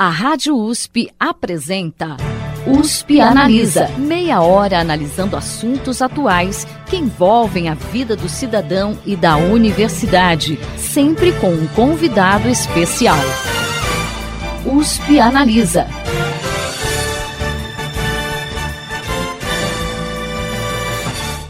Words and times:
A 0.00 0.10
Rádio 0.10 0.56
USP 0.56 1.10
apresenta 1.18 2.16
USP 2.64 3.20
Analisa. 3.20 3.88
Meia 3.98 4.40
hora 4.40 4.78
analisando 4.78 5.34
assuntos 5.34 6.00
atuais 6.00 6.64
que 6.88 6.96
envolvem 6.96 7.68
a 7.68 7.74
vida 7.74 8.14
do 8.14 8.28
cidadão 8.28 8.96
e 9.04 9.16
da 9.16 9.36
universidade, 9.36 10.56
sempre 10.76 11.32
com 11.40 11.48
um 11.48 11.66
convidado 11.74 12.48
especial. 12.48 13.16
USP 14.64 15.18
Analisa. 15.18 15.84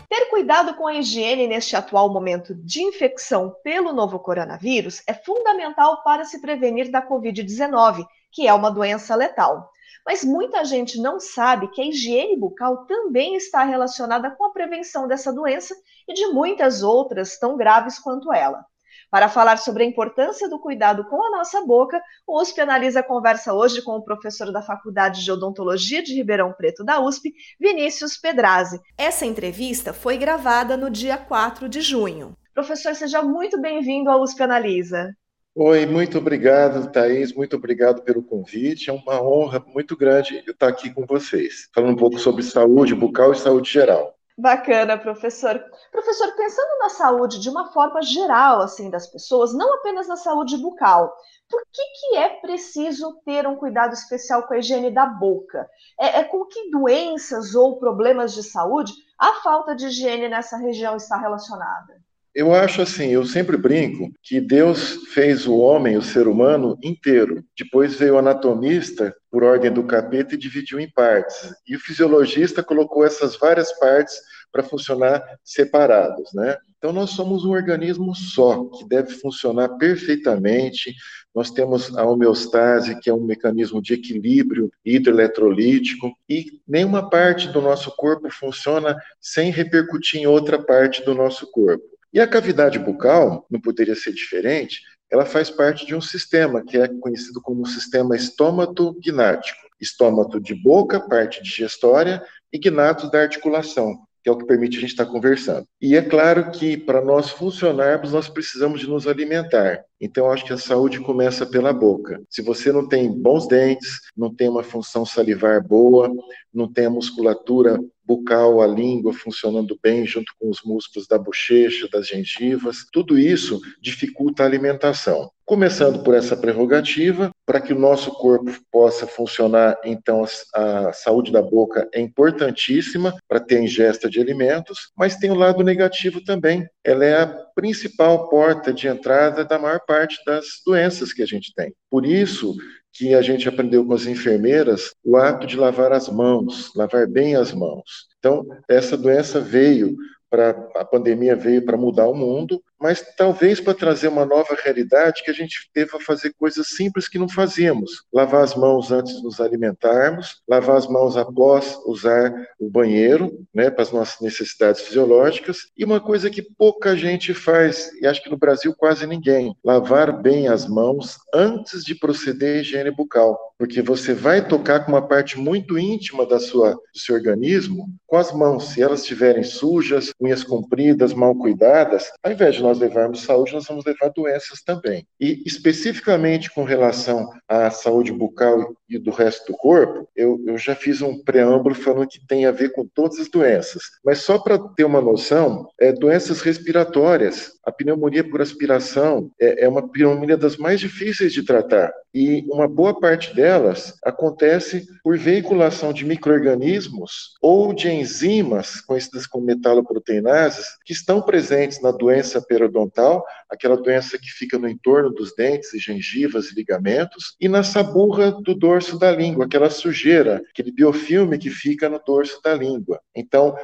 Ter 0.09 0.25
cuidado 0.31 0.73
com 0.73 0.87
a 0.87 0.95
higiene 0.95 1.47
neste 1.47 1.77
atual 1.77 2.11
momento 2.11 2.55
de 2.55 2.81
infecção 2.81 3.55
pelo 3.63 3.93
novo 3.93 4.19
coronavírus 4.19 5.03
é 5.07 5.13
fundamental 5.13 6.03
para 6.03 6.25
se 6.25 6.41
prevenir 6.41 6.91
da 6.91 7.07
Covid-19 7.07 8.07
que 8.39 8.47
é 8.47 8.55
uma 8.55 8.71
doença 8.71 9.17
letal. 9.17 9.69
Mas 10.07 10.23
muita 10.23 10.65
gente 10.65 11.01
não 11.01 11.19
sabe 11.19 11.67
que 11.73 11.83
a 11.83 11.85
higiene 11.85 12.39
bucal 12.39 12.87
também 12.87 13.35
está 13.35 13.65
relacionada 13.65 14.31
com 14.31 14.45
a 14.45 14.53
prevenção 14.53 15.09
dessa 15.09 15.33
doença 15.33 15.75
e 16.07 16.15
de 16.15 16.29
muitas 16.29 16.85
outras 16.85 17.37
tão 17.37 17.57
graves 17.57 17.99
quanto 17.99 18.33
ela. 18.33 18.65
Para 19.11 19.29
falar 19.29 19.59
sobre 19.59 19.83
a 19.83 19.87
importância 19.89 20.49
do 20.49 20.61
cuidado 20.61 21.05
com 21.07 21.21
a 21.21 21.37
nossa 21.37 21.67
boca, 21.67 22.01
o 22.25 22.41
USP 22.41 22.61
Analisa 22.61 23.03
conversa 23.03 23.53
hoje 23.53 23.83
com 23.83 23.97
o 23.97 24.05
professor 24.05 24.53
da 24.53 24.63
Faculdade 24.63 25.25
de 25.25 25.33
Odontologia 25.33 26.01
de 26.01 26.15
Ribeirão 26.15 26.53
Preto 26.53 26.85
da 26.85 27.01
USP, 27.01 27.35
Vinícius 27.59 28.17
Pedrazzi. 28.17 28.81
Essa 28.97 29.27
entrevista 29.27 29.93
foi 29.93 30.17
gravada 30.17 30.77
no 30.77 30.89
dia 30.89 31.19
4 31.19 31.69
de 31.69 31.81
junho. 31.81 32.37
Professor, 32.55 32.95
seja 32.95 33.21
muito 33.21 33.61
bem-vindo 33.61 34.09
ao 34.09 34.23
USP 34.23 34.45
Analisa. 34.45 35.13
Oi, 35.55 35.87
muito 35.87 36.19
obrigado, 36.19 36.91
Thaís, 36.93 37.33
muito 37.33 37.57
obrigado 37.57 38.03
pelo 38.03 38.23
convite. 38.23 38.91
É 38.91 38.93
uma 38.93 39.21
honra 39.21 39.59
muito 39.67 39.97
grande 39.97 40.39
estar 40.47 40.69
aqui 40.69 40.93
com 40.93 41.05
vocês, 41.05 41.69
falando 41.75 41.95
um 41.95 41.97
pouco 41.97 42.19
sobre 42.19 42.43
saúde 42.43 42.95
bucal 42.95 43.33
e 43.33 43.37
saúde 43.37 43.71
geral. 43.71 44.15
Bacana, 44.39 44.97
professor. 44.97 45.61
Professor, 45.91 46.33
pensando 46.37 46.79
na 46.79 46.89
saúde 46.91 47.41
de 47.41 47.51
uma 47.51 47.73
forma 47.73 48.01
geral, 48.03 48.61
assim, 48.61 48.89
das 48.89 49.09
pessoas, 49.09 49.53
não 49.53 49.75
apenas 49.75 50.07
na 50.07 50.17
saúde 50.17 50.57
bucal, 50.57 51.13
por 51.51 51.61
que, 51.73 51.83
que 51.83 52.17
é 52.17 52.29
preciso 52.29 53.21
ter 53.25 53.49
um 53.49 53.57
cuidado 53.57 53.95
especial 53.95 54.47
com 54.47 54.55
a 54.55 54.59
higiene 54.59 54.93
da 54.93 55.07
boca? 55.07 55.69
É, 55.99 56.21
é 56.21 56.25
com 56.25 56.45
que 56.45 56.71
doenças 56.71 57.57
ou 57.57 57.81
problemas 57.81 58.33
de 58.33 58.45
saúde 58.45 58.93
a 59.19 59.33
falta 59.43 59.75
de 59.75 59.87
higiene 59.87 60.29
nessa 60.29 60.57
região 60.57 60.95
está 60.95 61.17
relacionada? 61.17 61.98
Eu 62.39 62.55
acho 62.55 62.81
assim, 62.81 63.09
eu 63.09 63.27
sempre 63.27 63.57
brinco 63.57 64.13
que 64.23 64.41
Deus 64.41 65.09
fez 65.13 65.45
o 65.45 65.57
homem, 65.57 65.97
o 65.97 66.03
ser 66.03 66.29
humano, 66.29 66.79
inteiro. 66.85 67.45
Depois 67.59 67.97
veio 67.97 68.15
o 68.15 68.19
anatomista, 68.19 69.13
por 69.29 69.43
ordem 69.43 69.73
do 69.73 69.83
capeta, 69.83 70.37
e 70.37 70.39
dividiu 70.39 70.79
em 70.79 70.89
partes. 70.89 71.53
E 71.67 71.75
o 71.75 71.81
fisiologista 71.81 72.63
colocou 72.63 73.05
essas 73.05 73.37
várias 73.37 73.77
partes 73.81 74.15
para 74.53 74.63
funcionar 74.63 75.21
separados, 75.43 76.33
né? 76.33 76.57
Então 76.77 76.93
nós 76.93 77.11
somos 77.11 77.45
um 77.45 77.51
organismo 77.51 78.15
só, 78.15 78.67
que 78.67 78.89
deve 78.89 79.15
funcionar 79.15 79.71
perfeitamente. 79.71 80.95
Nós 81.35 81.51
temos 81.51 81.99
a 81.99 82.05
homeostase, 82.05 83.01
que 83.01 83.11
é 83.11 83.13
um 83.13 83.27
mecanismo 83.27 83.83
de 83.83 83.95
equilíbrio 83.95 84.71
hidroeletrolítico, 84.85 86.13
e 86.29 86.61
nenhuma 86.69 87.11
parte 87.11 87.49
do 87.49 87.61
nosso 87.61 87.91
corpo 87.97 88.31
funciona 88.31 88.97
sem 89.21 89.51
repercutir 89.51 90.21
em 90.21 90.29
outra 90.29 90.63
parte 90.63 91.05
do 91.05 91.17
nosso 91.17 91.51
corpo. 91.51 91.98
E 92.13 92.21
a 92.21 92.27
cavidade 92.27 92.79
bucal, 92.79 93.47
não 93.51 93.61
poderia 93.61 93.95
ser 93.95 94.13
diferente, 94.13 94.81
ela 95.11 95.25
faz 95.25 95.51
parte 95.51 95.87
de 95.87 95.95
um 95.95 96.01
sistema 96.01 96.63
que 96.63 96.77
é 96.77 96.89
conhecido 96.89 97.41
como 97.41 97.67
sistema 97.67 98.17
estômato-gnático. 98.17 99.59
Estômato 99.81 100.41
de 100.41 100.55
boca, 100.55 101.01
parte 101.01 101.43
digestória, 101.43 102.23
e 102.53 102.59
gnatos 102.59 103.11
da 103.11 103.23
articulação, 103.23 103.97
que 104.23 104.29
é 104.29 104.33
o 104.33 104.37
que 104.37 104.47
permite 104.47 104.79
a 104.79 104.81
gente 104.81 104.91
estar 104.91 105.07
conversando. 105.07 105.67
E 105.81 105.97
é 105.97 106.03
claro 106.03 106.51
que 106.51 106.77
para 106.77 107.01
nós 107.01 107.31
funcionarmos, 107.31 108.13
nós 108.13 108.29
precisamos 108.29 108.81
de 108.81 108.89
nos 108.89 109.07
alimentar. 109.07 109.85
Então, 110.01 110.31
acho 110.31 110.45
que 110.45 110.53
a 110.53 110.59
saúde 110.59 111.01
começa 111.01 111.45
pela 111.45 111.73
boca. 111.73 112.23
Se 112.31 112.41
você 112.41 112.71
não 112.71 112.87
tem 112.87 113.11
bons 113.11 113.49
dentes, 113.49 114.01
não 114.17 114.35
tem 114.35 114.49
uma 114.49 114.63
função 114.63 115.05
salivar 115.05 115.67
boa, 115.67 116.11
não 116.53 116.71
tem 116.71 116.87
a 116.87 116.91
musculatura 116.91 117.79
bucal, 118.09 118.63
a 118.63 118.67
língua 118.67 119.13
funcionando 119.13 119.79
bem 119.83 120.07
junto 120.07 120.33
com 120.41 120.49
os 120.49 120.63
músculos 120.65 121.07
da 121.07 121.19
bochecha, 121.19 121.87
das 121.93 122.09
gengivas, 122.09 122.87
tudo 122.91 123.19
isso 123.19 123.61
dificulta 123.83 124.43
a 124.43 124.47
alimentação. 124.47 125.31
Começando 125.45 126.03
por 126.03 126.15
essa 126.15 126.37
prerrogativa, 126.37 127.31
para 127.45 127.61
que 127.61 127.73
o 127.73 127.79
nosso 127.79 128.11
corpo 128.13 128.51
possa 128.73 129.07
funcionar, 129.07 129.79
então 129.85 130.25
a, 130.55 130.89
a 130.89 130.93
saúde 130.93 131.31
da 131.31 131.43
boca 131.43 131.87
é 131.93 132.01
importantíssima 132.01 133.15
para 133.29 133.41
ter 133.41 133.63
ingesta 133.63 134.09
de 134.09 134.21
alimentos, 134.21 134.91
mas 134.97 135.17
tem 135.17 135.31
o 135.31 135.35
lado 135.35 135.63
negativo 135.63 136.23
também. 136.25 136.67
Ela 136.89 137.05
é 137.05 137.21
a 137.21 137.27
principal 137.55 138.31
porta 138.31 138.73
de 138.73 138.89
entrada 138.89 139.45
da 139.45 139.59
maior 139.59 139.81
parte 139.87 140.19
das 140.25 140.47
doenças 140.65 141.13
que 141.13 141.23
a 141.23 141.27
gente 141.27 141.53
tem. 141.55 141.75
Por 141.91 142.07
isso, 142.07 142.55
que 142.95 143.15
a 143.15 143.21
gente 143.21 143.49
aprendeu 143.49 143.85
com 143.85 143.93
as 143.93 144.07
enfermeiras 144.07 144.95
o 145.05 145.17
ato 145.17 145.47
de 145.47 145.57
lavar 145.57 145.93
as 145.93 146.09
mãos, 146.09 146.73
lavar 146.75 147.07
bem 147.07 147.37
as 147.37 147.53
mãos. 147.53 148.09
Então, 148.19 148.47
essa 148.69 148.97
doença 148.97 149.39
veio 149.39 149.97
para 150.31 150.51
a 150.77 150.85
pandemia 150.85 151.37
veio 151.37 151.65
para 151.65 151.77
mudar 151.77 152.09
o 152.09 152.15
mundo, 152.15 152.63
mas 152.81 153.05
talvez 153.17 153.61
para 153.61 153.75
trazer 153.75 154.09
uma 154.09 154.25
nova 154.25 154.57
realidade 154.63 155.23
que 155.25 155.31
a 155.31 155.35
gente 155.35 155.69
deva 155.75 155.99
fazer 156.01 156.33
coisas 156.39 156.69
simples 156.69 157.09
que 157.09 157.19
não 157.19 157.29
fazíamos. 157.29 158.03
Lavar 158.13 158.43
as 158.43 158.55
mãos 158.55 158.91
antes 158.93 159.17
de 159.17 159.23
nos 159.23 159.41
alimentarmos, 159.41 160.43
lavar 160.49 160.77
as 160.77 160.87
mãos 160.87 161.17
após 161.17 161.79
usar 161.87 162.33
o 162.59 162.71
banheiro, 162.71 163.47
né, 163.55 163.71
para 163.71 163.83
as 163.83 163.93
nossas 163.93 164.21
necessidades 164.21 164.83
fisiológicas, 164.83 165.59
e 165.77 165.85
uma 165.85 166.01
coisa 166.01 166.31
que 166.31 166.43
pouca 166.43 166.97
gente 166.97 167.35
faz, 167.35 167.91
e 168.01 168.07
acho 168.07 168.23
que 168.23 168.31
no 168.31 168.37
Brasil 168.37 168.75
quase 168.77 169.07
ninguém, 169.07 169.55
lavar 169.65 170.21
bem 170.21 170.49
as 170.49 170.67
mãos 170.67 171.17
antes 171.35 171.85
de 171.85 171.95
proceder 171.95 172.59
à 172.59 172.61
higiene 172.61 172.91
bucal, 172.91 173.39
porque 173.59 173.83
você 173.83 174.15
vai 174.15 174.47
tocar 174.47 174.85
com 174.85 174.93
uma 174.93 175.07
parte 175.07 175.39
muito 175.39 175.79
íntima 175.79 176.25
da 176.27 176.39
sua, 176.39 176.73
do 176.73 176.99
seu 176.99 177.15
organismo 177.15 177.89
com 178.07 178.17
as 178.17 178.33
mãos. 178.33 178.69
Se 178.69 178.83
elas 178.83 179.01
estiverem 179.01 179.43
sujas, 179.43 180.13
unhas 180.21 180.45
compridas, 180.45 181.13
mal 181.13 181.35
cuidadas, 181.35 182.11
ao 182.23 182.33
invés 182.33 182.55
de 182.55 182.63
nós 182.69 182.79
levarmos 182.79 183.23
saúde, 183.23 183.53
nós 183.53 183.67
vamos 183.67 183.85
levar 183.85 184.11
doenças 184.11 184.63
também. 184.63 185.07
E 185.21 185.43
especificamente 185.47 186.51
com 186.51 186.65
relação 186.65 187.31
à 187.49 187.71
saúde 187.71 188.13
bucal 188.13 188.75
e 188.89 188.99
do 188.99 189.11
resto 189.11 189.53
do 189.53 189.59
corpo, 189.59 190.09
eu, 190.15 190.43
eu 190.47 190.59
já 190.59 190.75
fiz 190.75 191.03
um 191.03 191.23
preâmbulo 191.23 191.75
falando 191.75 192.09
que 192.09 192.27
tem 192.27 192.47
a 192.47 192.51
ver 192.51 192.73
com 192.73 192.87
todas 192.87 193.19
as 193.19 193.29
doenças. 193.29 193.83
Mas 194.05 194.19
só 194.19 194.39
para 194.39 194.59
ter 194.59 194.85
uma 194.85 195.01
noção, 195.01 195.69
é, 195.81 195.93
doenças 195.93 196.41
respiratórias, 196.41 197.53
a 197.69 197.73
pneumonia 197.73 198.25
por 198.25 198.41
aspiração 198.41 199.31
é, 199.39 199.65
é 199.65 199.69
uma 199.69 199.87
pneumonia 199.87 200.39
das 200.39 200.57
mais 200.57 200.81
difíceis 200.81 201.35
de 201.35 201.43
tratar. 201.43 201.93
E 202.15 202.43
uma 202.49 202.67
boa 202.67 202.99
parte 202.99 203.35
delas 203.35 203.99
acontece 204.03 204.87
por 205.05 205.19
veiculação 205.19 205.93
de 205.93 206.07
micro-organismos 206.07 207.35
ou 207.43 207.75
de 207.75 207.91
enzimas, 207.91 208.81
conhecidas 208.81 209.27
como 209.27 209.45
metaloproteinases, 209.45 210.67
que 210.85 210.95
estão 210.95 211.21
presentes 211.21 211.83
na 211.83 211.91
doença 211.91 212.41
periodontal, 212.41 213.23
aquela 213.51 213.77
doença 213.77 214.19
que 214.19 214.31
fica 214.31 214.59
no 214.59 214.67
entorno 214.67 215.11
dos 215.11 215.35
dentes 215.37 215.75
e 215.75 215.79
gengivas 215.79 216.51
e 216.51 216.55
ligamentos, 216.55 217.37
e 217.39 217.49
na 217.49 217.63
saburra 217.63 218.33
do 218.33 218.55
dorso 218.55 218.99
da 218.99 219.13
língua, 219.13 219.45
aquela 219.45 219.69
sujeira, 219.69 220.43
aquele 220.51 220.73
biofilme 220.73 221.39
que 221.39 221.51
fica 221.51 221.89
no 221.91 222.01
dorso 222.05 222.41
da 222.43 222.55
língua. 222.55 223.01
Então, 223.15 223.55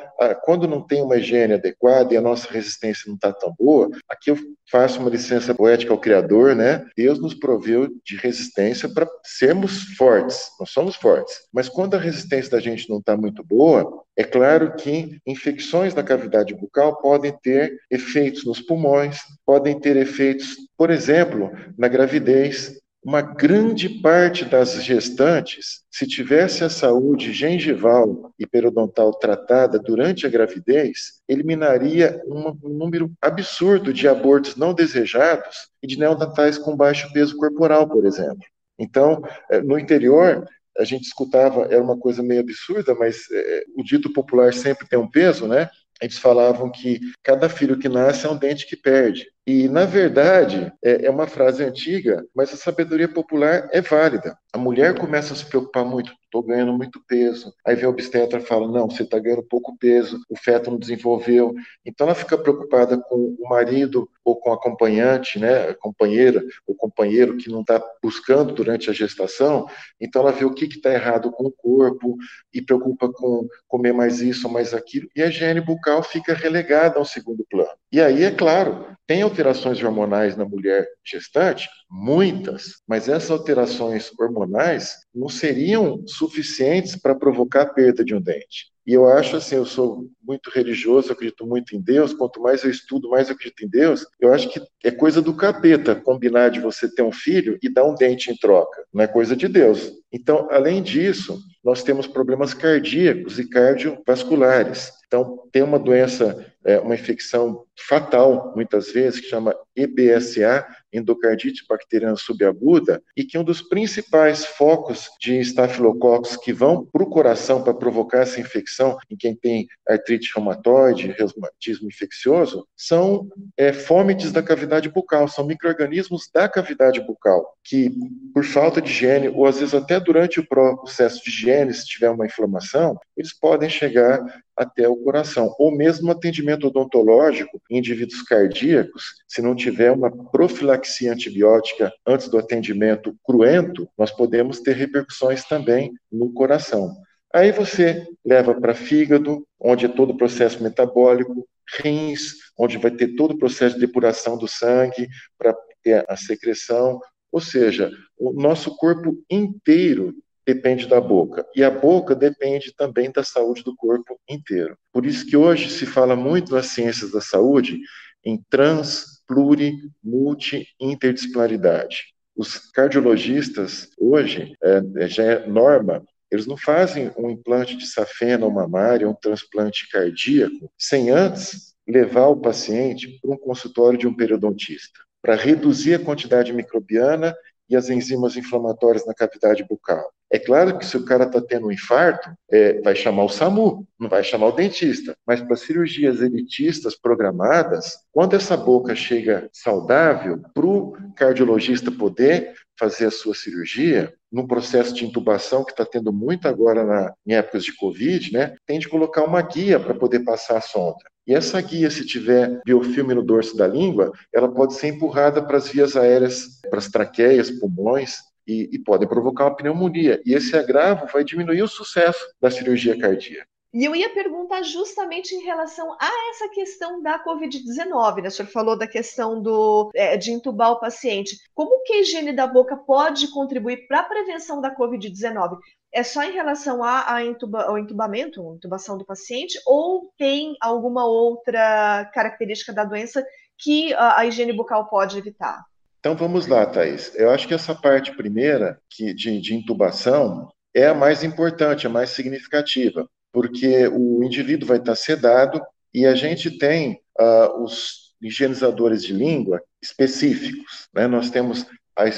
quando 0.45 0.69
não 0.69 0.83
tem 0.83 1.03
uma 1.03 1.17
higiene 1.17 1.55
adequada 1.55 2.13
e 2.13 2.17
a 2.17 2.23
nossa 2.23 2.53
resistência 2.53 3.05
não 3.09 3.15
está 3.15 3.33
tão 3.33 3.55
boa, 3.59 3.89
aqui 4.09 4.31
eu 4.31 4.39
faço 4.71 5.01
uma 5.01 5.11
licença 5.11 5.55
poética 5.55 5.93
ao 5.93 6.01
Criador, 6.01 6.55
né? 6.55 6.85
Deus 6.97 7.21
nos 7.21 7.35
proveu 7.35 7.89
de 8.05 8.17
resistência 8.17 8.89
para 8.89 9.09
sermos 9.23 9.83
fortes, 9.97 10.51
nós 10.59 10.71
somos 10.71 10.97
fortes. 10.97 11.35
Mas 11.53 11.69
quando 11.69 11.95
a 11.95 11.99
resistência 11.99 12.51
da 12.51 12.61
gente 12.61 12.89
não 12.89 12.99
está 12.99 13.17
muito 13.17 13.45
boa, 13.45 14.05
é 14.17 14.25
claro 14.25 14.75
que 14.77 15.19
infecções 15.27 15.93
da 15.93 16.03
cavidade 16.03 16.55
bucal 16.55 17.01
podem 17.01 17.37
ter 17.43 17.77
efeitos 17.91 18.45
nos 18.45 18.61
pulmões, 18.61 19.19
podem 19.45 19.79
ter 19.79 19.97
efeitos, 19.97 20.57
por 20.77 20.91
exemplo, 20.91 21.51
na 21.77 21.89
gravidez, 21.89 22.81
uma 23.05 23.21
grande 23.21 23.89
parte 24.01 24.47
das 24.47 24.83
gestantes, 24.83 25.83
se 25.91 26.07
tivesse 26.07 26.65
a 26.65 26.71
saúde 26.71 27.35
gengival 27.35 28.33
e 28.39 28.47
periodontal 28.47 29.13
tratada 29.13 29.79
durante 29.79 30.27
a 30.27 30.31
gravidez, 30.31 31.21
eliminaria 31.29 32.23
um 32.27 32.57
número 32.63 33.13
absurdo 33.21 33.93
de 33.93 34.09
abortos 34.09 34.57
não 34.57 34.73
desejados 34.73 35.69
e 35.83 35.87
de 35.87 35.99
neonatais 35.99 36.57
com 36.57 36.75
baixo 36.75 37.13
peso 37.13 37.37
corporal, 37.37 37.87
por 37.87 38.07
exemplo. 38.07 38.43
Então, 38.79 39.23
eh, 39.51 39.61
no 39.61 39.79
interior, 39.79 40.49
a 40.79 40.85
gente 40.85 41.05
escutava, 41.05 41.67
era 41.71 41.83
uma 41.83 41.99
coisa 41.99 42.23
meio 42.23 42.41
absurda, 42.41 42.95
mas 42.95 43.31
é, 43.31 43.65
o 43.77 43.85
dito 43.85 44.13
popular 44.13 44.53
sempre 44.53 44.89
tem 44.89 44.99
um 44.99 45.09
peso, 45.09 45.47
né? 45.47 45.69
Eles 46.01 46.19
falavam 46.19 46.71
que 46.71 47.01
cada 47.23 47.49
filho 47.49 47.79
que 47.79 47.89
nasce 47.89 48.27
é 48.27 48.31
um 48.31 48.37
dente 48.37 48.67
que 48.67 48.77
perde. 48.77 49.27
E, 49.47 49.69
na 49.69 49.85
verdade, 49.85 50.73
é, 50.83 51.07
é 51.07 51.11
uma 51.11 51.27
frase 51.27 51.63
antiga, 51.63 52.25
mas 52.35 52.53
a 52.53 52.57
sabedoria 52.57 53.09
popular 53.09 53.69
é 53.73 53.81
válida. 53.81 54.39
A 54.53 54.59
mulher 54.59 54.99
começa 54.99 55.35
a 55.35 55.37
se 55.37 55.45
preocupar 55.45 55.85
muito, 55.85 56.13
estou 56.35 56.43
ganhando 56.43 56.73
muito 56.73 57.01
peso. 57.07 57.55
Aí 57.65 57.77
vem 57.77 57.87
o 57.87 57.91
obstetra 57.91 58.41
e 58.41 58.43
fala, 58.43 58.67
não, 58.67 58.91
você 58.91 59.05
está 59.05 59.19
ganhando 59.21 59.45
pouco 59.45 59.77
peso, 59.79 60.21
o 60.29 60.37
feto 60.37 60.71
não 60.71 60.79
desenvolveu. 60.79 61.55
Então 61.87 62.07
ela 62.07 62.15
fica 62.15 62.37
preocupada 62.37 62.99
com 62.99 63.37
o 63.39 63.49
marido 63.49 64.09
ou 64.25 64.37
com 64.37 64.51
a 64.51 64.55
acompanhante, 64.55 65.39
né, 65.39 65.69
a 65.69 65.75
companheira 65.75 66.43
ou 66.67 66.75
companheiro 66.75 67.37
que 67.37 67.49
não 67.49 67.61
está 67.61 67.81
buscando 68.03 68.53
durante 68.53 68.91
a 68.91 68.93
gestação. 68.93 69.67
Então 70.01 70.23
ela 70.23 70.33
vê 70.33 70.45
o 70.45 70.53
que 70.53 70.65
está 70.65 70.93
errado 70.93 71.31
com 71.31 71.45
o 71.45 71.53
corpo 71.53 72.17
e 72.53 72.61
preocupa 72.61 73.09
com 73.13 73.47
comer 73.69 73.93
mais 73.93 74.21
isso, 74.21 74.49
mais 74.49 74.75
aquilo. 74.75 75.09
E 75.15 75.23
a 75.23 75.29
higiene 75.29 75.61
bucal 75.61 76.03
fica 76.03 76.35
relegada 76.35 76.99
ao 76.99 77.05
segundo 77.05 77.47
plano. 77.49 77.71
E 77.93 78.01
aí, 78.01 78.25
é 78.25 78.31
claro, 78.33 78.87
tem 79.07 79.23
alterações 79.23 79.81
hormonais 79.81 80.37
na 80.37 80.45
mulher 80.45 80.85
gestante? 81.05 81.69
Muitas, 81.97 82.83
mas 82.89 83.09
essas 83.09 83.31
alterações 83.31 84.11
hormonais 84.19 84.97
não 85.15 85.29
seriam 85.29 86.05
suficientes 86.09 86.97
para 86.97 87.15
provocar 87.15 87.63
a 87.63 87.73
perda 87.73 88.05
de 88.05 88.13
um 88.13 88.21
dente. 88.21 88.75
E 88.85 88.93
eu 88.93 89.07
acho 89.07 89.37
assim, 89.37 89.55
eu 89.55 89.65
sou 89.65 90.05
muito 90.21 90.51
religioso, 90.51 91.13
acredito 91.13 91.47
muito 91.47 91.77
em 91.77 91.81
Deus. 91.81 92.13
Quanto 92.13 92.43
mais 92.43 92.65
eu 92.65 92.71
estudo, 92.71 93.09
mais 93.09 93.29
eu 93.29 93.37
acredito 93.37 93.65
em 93.65 93.69
Deus. 93.69 94.05
Eu 94.21 94.35
acho 94.35 94.51
que 94.51 94.61
é 94.83 94.91
coisa 94.91 95.23
do 95.23 95.35
capeta 95.35 95.95
combinar 95.95 96.51
de 96.51 96.59
você 96.61 96.93
ter 96.93 97.03
um 97.03 97.13
filho 97.13 97.57
e 97.63 97.73
dar 97.73 97.85
um 97.85 97.95
dente 97.95 98.29
em 98.29 98.37
troca. 98.37 98.85
Não 98.93 99.05
é 99.05 99.07
coisa 99.07 99.37
de 99.37 99.47
Deus. 99.47 99.93
Então, 100.13 100.49
além 100.51 100.83
disso, 100.83 101.39
nós 101.63 101.85
temos 101.85 102.09
problemas 102.09 102.53
cardíacos 102.53 103.39
e 103.39 103.49
cardiovasculares. 103.49 104.93
Então, 105.07 105.49
tem 105.53 105.63
uma 105.63 105.79
doença, 105.79 106.45
é, 106.65 106.79
uma 106.79 106.95
infecção 106.95 107.65
fatal, 107.77 108.53
muitas 108.55 108.93
vezes, 108.93 109.21
que 109.21 109.29
chama 109.29 109.55
EBSA, 109.77 110.67
endocardite 110.93 111.65
bacteriana 111.69 112.17
subaguda, 112.17 113.03
e 113.17 113.25
que 113.25 113.37
um 113.37 113.43
dos 113.43 113.61
principais 113.61 114.45
focos 114.45 115.11
de 115.21 115.41
estafilococcus 115.41 116.37
que 116.37 116.53
vão 116.53 116.85
para 116.87 117.03
o 117.03 117.11
coração 117.11 117.63
para 117.63 117.75
provocar 117.75 118.21
essa 118.21 118.41
infecção 118.41 118.97
em 119.11 119.17
quem 119.17 119.35
tem 119.35 119.67
artrite 119.89 120.31
reumatoide, 120.35 121.15
reumatismo 121.19 121.89
infeccioso, 121.89 122.67
são 122.77 123.29
é, 123.57 123.73
fômites 123.73 124.31
da 124.31 124.43
cavidade 124.43 124.89
bucal, 124.89 125.27
são 125.27 125.45
micro-organismos 125.45 126.31
da 126.33 126.49
cavidade 126.49 127.01
bucal, 127.01 127.57
que 127.65 127.91
por 128.33 128.45
falta 128.45 128.81
de 128.81 128.91
higiene, 128.91 129.29
ou 129.29 129.47
às 129.47 129.59
vezes 129.59 129.75
até 129.75 129.99
durante 129.99 130.39
o 130.39 130.47
processo 130.47 131.23
de 131.25 131.31
higiene, 131.31 131.75
se 131.75 131.87
tiver 131.87 132.11
uma 132.11 132.27
inflamação, 132.27 132.97
eles 133.17 133.33
podem 133.33 133.69
chegar 133.69 134.25
até 134.57 134.89
o 134.89 134.97
coração, 134.97 135.53
ou 135.59 135.77
mesmo 135.77 136.13
atendimento 136.13 136.54
odontológico 136.63 137.61
em 137.71 137.79
indivíduos 137.79 138.23
cardíacos, 138.23 139.15
se 139.27 139.43
não 139.43 139.55
tiver 139.55 139.91
uma 139.91 140.11
profilaxia 140.31 141.13
antibiótica 141.13 141.93
antes 142.07 142.29
do 142.29 142.39
atendimento 142.39 143.17
cruento, 143.25 143.89
nós 143.97 144.11
podemos 144.11 144.61
ter 144.61 144.77
repercussões 144.77 145.45
também 145.45 145.93
no 146.11 146.33
coração. 146.33 146.95
Aí 147.33 147.51
você 147.51 148.07
leva 148.25 148.55
para 148.55 148.75
fígado, 148.75 149.45
onde 149.59 149.87
é 149.87 149.89
todo 149.89 150.11
o 150.11 150.17
processo 150.17 150.63
metabólico, 150.63 151.49
rins, 151.81 152.35
onde 152.57 152.79
vai 152.79 152.91
ter 152.91 153.17
todo 153.17 153.33
o 153.33 153.39
processo 153.39 153.75
de 153.75 153.81
depuração 153.81 154.39
do 154.39 154.47
sangue 154.47 155.09
para 155.37 155.55
ter 155.83 156.05
a 156.09 156.17
secreção, 156.17 157.01
ou 157.33 157.41
seja, 157.41 157.91
o 158.17 158.33
nosso 158.33 158.77
corpo 158.77 159.19
inteiro 159.29 160.15
depende 160.47 160.87
da 160.87 161.01
boca. 161.01 161.47
E 161.55 161.65
a 161.65 161.71
boca 161.71 162.15
depende 162.15 162.75
também 162.75 163.11
da 163.11 163.23
saúde 163.23 163.63
do 163.63 163.75
corpo 163.75 164.19
inteiro. 164.29 164.77
Por 164.93 165.07
isso 165.07 165.27
que 165.27 165.37
hoje 165.37 165.71
se 165.71 165.87
fala 165.87 166.15
muito 166.15 166.55
nas 166.55 166.67
ciências 166.67 167.11
da 167.11 167.21
saúde 167.21 167.81
em 168.25 168.43
trans, 168.49 169.23
pluri, 169.27 169.75
multi, 170.03 170.69
interdisciplinaridade. 170.81 172.15
Os 172.37 172.59
cardiologistas 172.71 173.89
hoje, 173.99 174.55
é, 174.63 175.09
já 175.09 175.25
é 175.25 175.47
norma, 175.47 176.05
eles 176.31 176.47
não 176.47 176.57
fazem 176.57 177.13
um 177.17 177.31
implante 177.31 177.77
de 177.77 177.87
safena 177.87 178.45
ou 178.45 178.51
mamária, 178.51 179.09
um 179.09 179.15
transplante 179.15 179.89
cardíaco, 179.89 180.71
sem 180.77 181.11
antes 181.11 181.75
levar 181.87 182.27
o 182.27 182.41
paciente 182.41 183.21
para 183.21 183.31
um 183.31 183.37
consultório 183.37 183.99
de 183.99 184.07
um 184.09 184.17
periodontista, 184.17 184.99
para 185.23 185.37
reduzir 185.37 185.95
a 185.95 185.99
quantidade 185.99 186.53
microbiana 186.53 187.35
e 187.69 187.77
as 187.77 187.89
enzimas 187.89 188.37
inflamatórias 188.37 189.07
na 189.07 189.15
cavidade 189.15 189.65
bucal. 189.69 190.05
É 190.31 190.39
claro 190.39 190.79
que 190.79 190.85
se 190.85 190.97
o 190.97 191.05
cara 191.05 191.25
está 191.25 191.41
tendo 191.41 191.69
um 191.69 191.73
infarto, 191.73 192.29
é, 192.51 192.81
vai 192.81 192.97
chamar 192.97 193.25
o 193.25 193.29
SAMU, 193.29 193.87
não 193.99 194.09
vai 194.09 194.25
chamar 194.25 194.49
o 194.49 194.53
dentista. 194.53 195.17
Mas 195.27 195.41
para 195.41 195.55
cirurgias 195.55 196.21
elitistas 196.21 196.97
programadas, 196.97 197.99
quando 198.11 198.35
essa 198.35 198.57
boca 198.57 198.95
chega 198.97 199.49
saudável, 199.53 200.43
para 200.53 200.67
o 200.67 200.97
cardiologista 201.15 201.91
poder 201.93 202.55
fazer 202.77 203.07
a 203.07 203.11
sua 203.11 203.35
cirurgia, 203.35 204.13
no 204.33 204.49
processo 204.49 204.93
de 204.93 205.05
intubação 205.05 205.65
que 205.65 205.71
está 205.71 205.85
tendo 205.85 206.13
muito 206.13 206.49
agora 206.49 206.85
na, 206.85 207.15
em 207.25 207.35
épocas 207.35 207.65
de 207.65 207.77
Covid, 207.77 208.33
né, 208.33 208.57
tem 208.67 208.81
de 208.81 208.89
colocar 208.89 209.23
uma 209.23 209.41
guia 209.41 209.79
para 209.79 209.95
poder 209.95 210.25
passar 210.25 210.59
a 210.59 210.61
sonda. 210.61 210.99
E 211.27 211.35
essa 211.35 211.61
guia, 211.61 211.91
se 211.91 212.05
tiver 212.05 212.61
biofilme 212.65 213.15
no 213.15 213.23
dorso 213.23 213.57
da 213.57 213.67
língua, 213.67 214.13
ela 214.33 214.53
pode 214.53 214.75
ser 214.75 214.89
empurrada 214.89 215.43
para 215.43 215.57
as 215.57 215.69
vias 215.69 215.97
aéreas, 215.97 216.61
para 216.69 216.79
as 216.79 216.89
traqueias, 216.89 217.51
pulmões, 217.51 218.19
e, 218.47 218.69
e 218.73 218.79
pode 218.79 219.07
provocar 219.07 219.45
uma 219.47 219.57
pneumonia. 219.57 220.21
E 220.25 220.35
esse 220.35 220.57
agravo 220.57 221.07
vai 221.13 221.25
diminuir 221.25 221.63
o 221.63 221.69
sucesso 221.69 222.25
da 222.41 222.51
cirurgia 222.51 222.99
cardíaca. 222.99 223.49
E 223.75 223.85
eu 223.85 223.97
ia 223.97 224.09
perguntar 224.11 224.63
justamente 224.63 225.35
em 225.35 225.43
relação 225.43 225.97
a 226.01 226.31
essa 226.31 226.49
questão 226.51 227.03
da 227.03 227.19
Covid-19, 227.25 228.23
né? 228.23 228.29
O 228.29 228.31
senhor 228.31 228.49
falou 228.49 228.79
da 228.79 228.87
questão 228.87 229.43
do, 229.43 229.91
é, 229.97 230.17
de 230.17 230.31
entubar 230.31 230.71
o 230.71 230.79
paciente. 230.79 231.37
Como 231.53 231.83
que 231.83 231.95
a 231.95 232.01
higiene 232.01 232.33
da 232.33 232.47
boca 232.47 232.77
pode 232.77 233.27
contribuir 233.33 233.89
para 233.89 233.99
a 233.99 234.05
prevenção 234.05 234.61
da 234.61 234.73
Covid-19? 234.73 235.59
É 235.95 236.03
só 236.03 236.25
em 236.25 236.33
relação 236.33 236.83
a, 236.83 237.15
a 237.15 237.25
intuba, 237.25 237.63
ao 237.63 237.79
entubamento, 237.79 238.55
intubação 238.57 238.99
do 238.99 239.05
paciente, 239.05 239.59
ou 239.65 240.13
tem 240.19 240.57
alguma 240.61 241.07
outra 241.07 242.11
característica 242.13 242.73
da 242.73 242.85
doença 242.85 243.25
que 243.57 243.95
a, 243.95 244.19
a 244.19 244.27
higiene 244.27 244.53
bucal 244.53 244.89
pode 244.89 245.17
evitar? 245.17 245.65
Então 246.01 246.17
vamos 246.17 246.49
lá, 246.49 246.67
Thaís. 246.67 247.15
Eu 247.15 247.31
acho 247.31 247.47
que 247.47 247.55
essa 247.55 247.75
parte 247.75 248.15
primeira 248.15 248.79
que 248.91 249.15
de, 249.15 249.41
de 249.41 249.55
intubação 249.55 250.51
é 250.75 250.89
a 250.89 250.95
mais 250.95 251.23
importante, 251.23 251.87
a 251.87 251.91
mais 251.91 252.11
significativa, 252.11 253.09
porque 253.33 253.87
o 253.89 254.23
indivíduo 254.25 254.69
vai 254.69 254.79
estar 254.79 254.97
sedado 254.97 255.63
e 255.95 256.05
a 256.05 256.15
gente 256.15 256.59
tem 256.59 257.01
uh, 257.21 257.63
os 257.63 258.13
higienizadores 258.21 259.05
de 259.05 259.13
língua 259.13 259.63
específicos. 259.81 260.89
Né? 260.93 261.07
Nós 261.07 261.31
temos, 261.31 261.65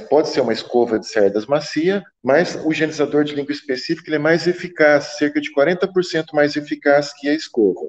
pode 0.08 0.28
ser 0.28 0.40
uma 0.40 0.52
escova 0.52 0.98
de 0.98 1.06
cerdas 1.06 1.46
macia, 1.46 2.02
mas 2.22 2.56
o 2.64 2.72
higienizador 2.72 3.24
de 3.24 3.34
língua 3.34 3.52
específico 3.52 4.08
ele 4.08 4.16
é 4.16 4.18
mais 4.18 4.46
eficaz, 4.46 5.16
cerca 5.18 5.40
de 5.40 5.52
40% 5.52 6.26
mais 6.32 6.56
eficaz 6.56 7.12
que 7.12 7.28
a 7.28 7.34
escova. 7.34 7.80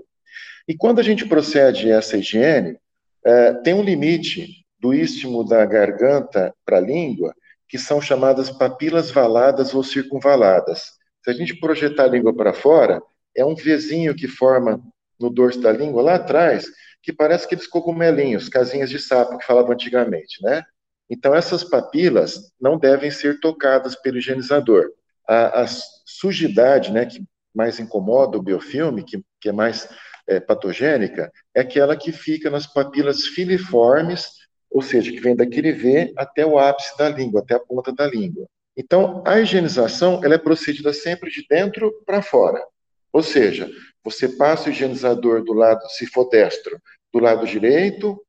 E 0.68 0.76
quando 0.76 1.00
a 1.00 1.04
gente 1.04 1.26
procede 1.26 1.90
essa 1.90 2.18
higiene, 2.18 2.78
uh, 3.26 3.64
tem 3.64 3.74
um 3.74 3.84
limite 3.84 4.66
do 4.80 4.94
istmo 4.94 5.44
da 5.44 5.66
garganta 5.66 6.54
para 6.66 6.78
a 6.78 6.82
língua, 6.82 7.34
que 7.70 7.78
são 7.78 8.02
chamadas 8.02 8.50
papilas 8.50 9.10
valadas 9.10 9.74
ou 9.74 9.84
circunvaladas. 9.84 10.92
Se 11.24 11.32
a 11.32 11.34
gente 11.34 11.60
projetar 11.60 12.04
a 12.04 12.08
língua 12.08 12.36
para 12.36 12.54
fora, 12.54 13.02
é 13.36 13.46
um 13.46 13.56
vizinho 13.56 14.16
que 14.16 14.28
forma 14.28 14.82
no 15.20 15.30
dorso 15.30 15.60
da 15.62 15.72
língua 15.72 16.02
lá 16.02 16.16
atrás, 16.16 16.66
que 17.02 17.14
parece 17.14 17.46
aqueles 17.46 17.68
cogumelinhos, 17.68 18.50
casinhas 18.50 18.90
de 18.90 19.00
sapo 19.00 19.38
que 19.38 19.46
falavam 19.46 19.72
antigamente, 19.72 20.42
né? 20.44 20.64
Então, 21.10 21.34
essas 21.34 21.64
papilas 21.64 22.52
não 22.60 22.78
devem 22.78 23.10
ser 23.10 23.40
tocadas 23.40 23.96
pelo 23.96 24.18
higienizador. 24.18 24.92
A, 25.28 25.62
a 25.62 25.66
sujidade, 26.06 26.92
né, 26.92 27.06
que 27.06 27.24
mais 27.54 27.80
incomoda 27.80 28.38
o 28.38 28.42
biofilme, 28.42 29.04
que, 29.04 29.24
que 29.40 29.50
é 29.50 29.52
mais 29.52 29.90
é, 30.28 30.40
patogênica, 30.40 31.32
é 31.56 31.62
aquela 31.62 31.96
que 31.96 32.12
fica 32.12 32.50
nas 32.50 32.68
papilas 32.68 33.26
filiformes, 33.26 34.28
ou 34.70 34.82
seja, 34.82 35.12
que 35.12 35.20
vem 35.20 35.36
daquele 35.36 35.72
V 35.72 36.14
até 36.18 36.46
o 36.46 36.60
ápice 36.60 36.98
da 36.98 37.10
língua, 37.10 37.42
até 37.42 37.56
a 37.56 37.60
ponta 37.60 37.94
da 37.94 38.06
língua. 38.06 38.46
Então, 38.76 39.24
a 39.26 39.40
higienização 39.40 40.24
ela 40.24 40.36
é 40.36 40.38
procedida 40.38 40.94
sempre 40.94 41.32
de 41.32 41.46
dentro 41.50 41.92
para 42.06 42.22
fora. 42.22 42.64
Ou 43.12 43.24
seja, 43.24 43.70
você 44.04 44.30
passa 44.30 44.70
o 44.70 44.72
higienizador 44.72 45.44
do 45.44 45.54
lado, 45.54 45.82
se 45.90 46.06
for 46.06 46.30
destro, 46.30 46.80
do 47.12 47.20
lado 47.20 47.48
direito, 47.48 48.22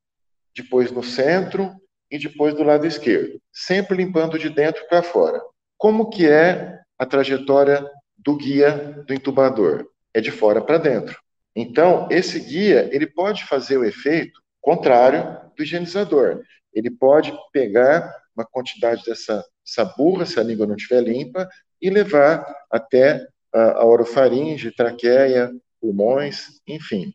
depois 0.56 0.90
no 0.90 1.02
centro 1.02 1.74
e 2.10 2.18
depois 2.18 2.54
do 2.54 2.62
lado 2.62 2.86
esquerdo, 2.86 3.40
sempre 3.52 3.96
limpando 3.96 4.38
de 4.38 4.48
dentro 4.48 4.86
para 4.88 5.02
fora. 5.02 5.40
Como 5.76 6.10
que 6.10 6.26
é 6.28 6.78
a 6.98 7.06
trajetória 7.06 7.88
do 8.16 8.36
guia 8.36 9.04
do 9.06 9.14
intubador? 9.14 9.86
É 10.12 10.20
de 10.20 10.30
fora 10.30 10.60
para 10.60 10.78
dentro. 10.78 11.18
Então, 11.54 12.08
esse 12.10 12.40
guia, 12.40 12.88
ele 12.92 13.06
pode 13.06 13.44
fazer 13.44 13.76
o 13.76 13.84
efeito 13.84 14.40
contrário 14.60 15.38
do 15.56 15.62
higienizador. 15.62 16.42
Ele 16.72 16.90
pode 16.90 17.32
pegar 17.52 18.14
uma 18.34 18.44
quantidade 18.44 19.04
dessa, 19.04 19.44
dessa 19.64 19.84
burra, 19.96 20.24
se 20.24 20.38
a 20.38 20.42
língua 20.42 20.66
não 20.66 20.76
estiver 20.76 21.02
limpa, 21.02 21.48
e 21.80 21.90
levar 21.90 22.46
até 22.70 23.26
a, 23.52 23.80
a 23.80 23.84
orofaringe, 23.84 24.70
traqueia, 24.72 25.50
pulmões, 25.80 26.60
enfim. 26.66 27.12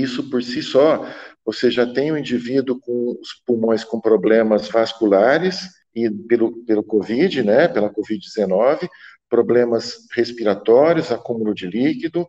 Isso 0.00 0.28
por 0.30 0.42
si 0.42 0.62
só, 0.62 1.06
você 1.44 1.70
já 1.70 1.86
tem 1.86 2.12
um 2.12 2.16
indivíduo 2.16 2.78
com 2.80 3.18
os 3.20 3.34
pulmões 3.46 3.84
com 3.84 4.00
problemas 4.00 4.68
vasculares 4.68 5.68
e 5.94 6.08
pelo, 6.10 6.64
pelo 6.64 6.82
Covid, 6.82 7.42
né, 7.42 7.68
pela 7.68 7.92
Covid-19, 7.92 8.88
problemas 9.28 10.06
respiratórios, 10.12 11.10
acúmulo 11.10 11.54
de 11.54 11.66
líquido, 11.66 12.26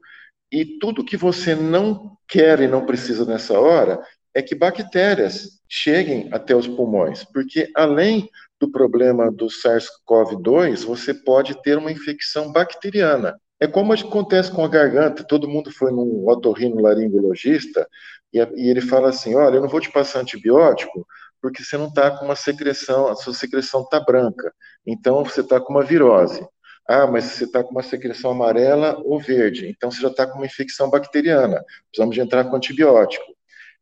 e 0.52 0.66
tudo 0.80 1.06
que 1.06 1.18
você 1.18 1.56
não 1.56 2.18
quer 2.28 2.60
e 2.60 2.68
não 2.68 2.86
precisa 2.86 3.26
nessa 3.26 3.60
hora 3.60 4.00
é 4.34 4.42
que 4.42 4.56
bactérias 4.56 5.60
cheguem 5.70 6.30
até 6.32 6.56
os 6.56 6.68
pulmões, 6.68 7.24
porque 7.24 7.72
além 7.76 8.30
do 8.60 8.72
problema 8.72 9.32
do 9.32 9.48
SARS-CoV-2, 9.48 10.86
você 10.86 11.14
pode 11.14 11.62
ter 11.62 11.78
uma 11.78 11.92
infecção 11.92 12.52
bacteriana. 12.52 13.40
É 13.64 13.68
como 13.68 13.94
acontece 13.94 14.52
com 14.52 14.66
a 14.66 14.68
garganta, 14.68 15.24
todo 15.24 15.48
mundo 15.48 15.72
foi 15.72 15.90
num 15.90 16.28
otorrino 16.28 16.82
laringologista 16.82 17.88
e, 18.34 18.40
e 18.40 18.70
ele 18.70 18.82
fala 18.82 19.08
assim, 19.08 19.36
olha, 19.36 19.56
eu 19.56 19.62
não 19.62 19.70
vou 19.70 19.80
te 19.80 19.90
passar 19.90 20.20
antibiótico 20.20 21.08
porque 21.42 21.64
você 21.64 21.78
não 21.78 21.88
está 21.88 22.12
com 22.12 22.26
uma 22.26 22.36
secreção, 22.36 23.08
a 23.08 23.16
sua 23.16 23.34
secreção 23.34 23.84
está 23.84 24.02
branca, 24.02 24.54
então 24.86 25.24
você 25.24 25.40
está 25.40 25.62
com 25.62 25.72
uma 25.72 25.82
virose. 25.82 26.46
Ah, 26.86 27.08
mas 27.08 27.24
você 27.24 27.46
está 27.46 27.64
com 27.64 27.72
uma 27.72 27.84
secreção 27.84 28.32
amarela 28.32 29.02
ou 29.06 29.18
verde, 29.18 29.70
então 29.70 29.90
você 29.90 30.02
já 30.02 30.10
está 30.10 30.28
com 30.28 30.40
uma 30.40 30.46
infecção 30.46 30.90
bacteriana, 30.90 31.64
precisamos 31.90 32.16
de 32.16 32.20
entrar 32.20 32.44
com 32.44 32.58
antibiótico. 32.58 33.24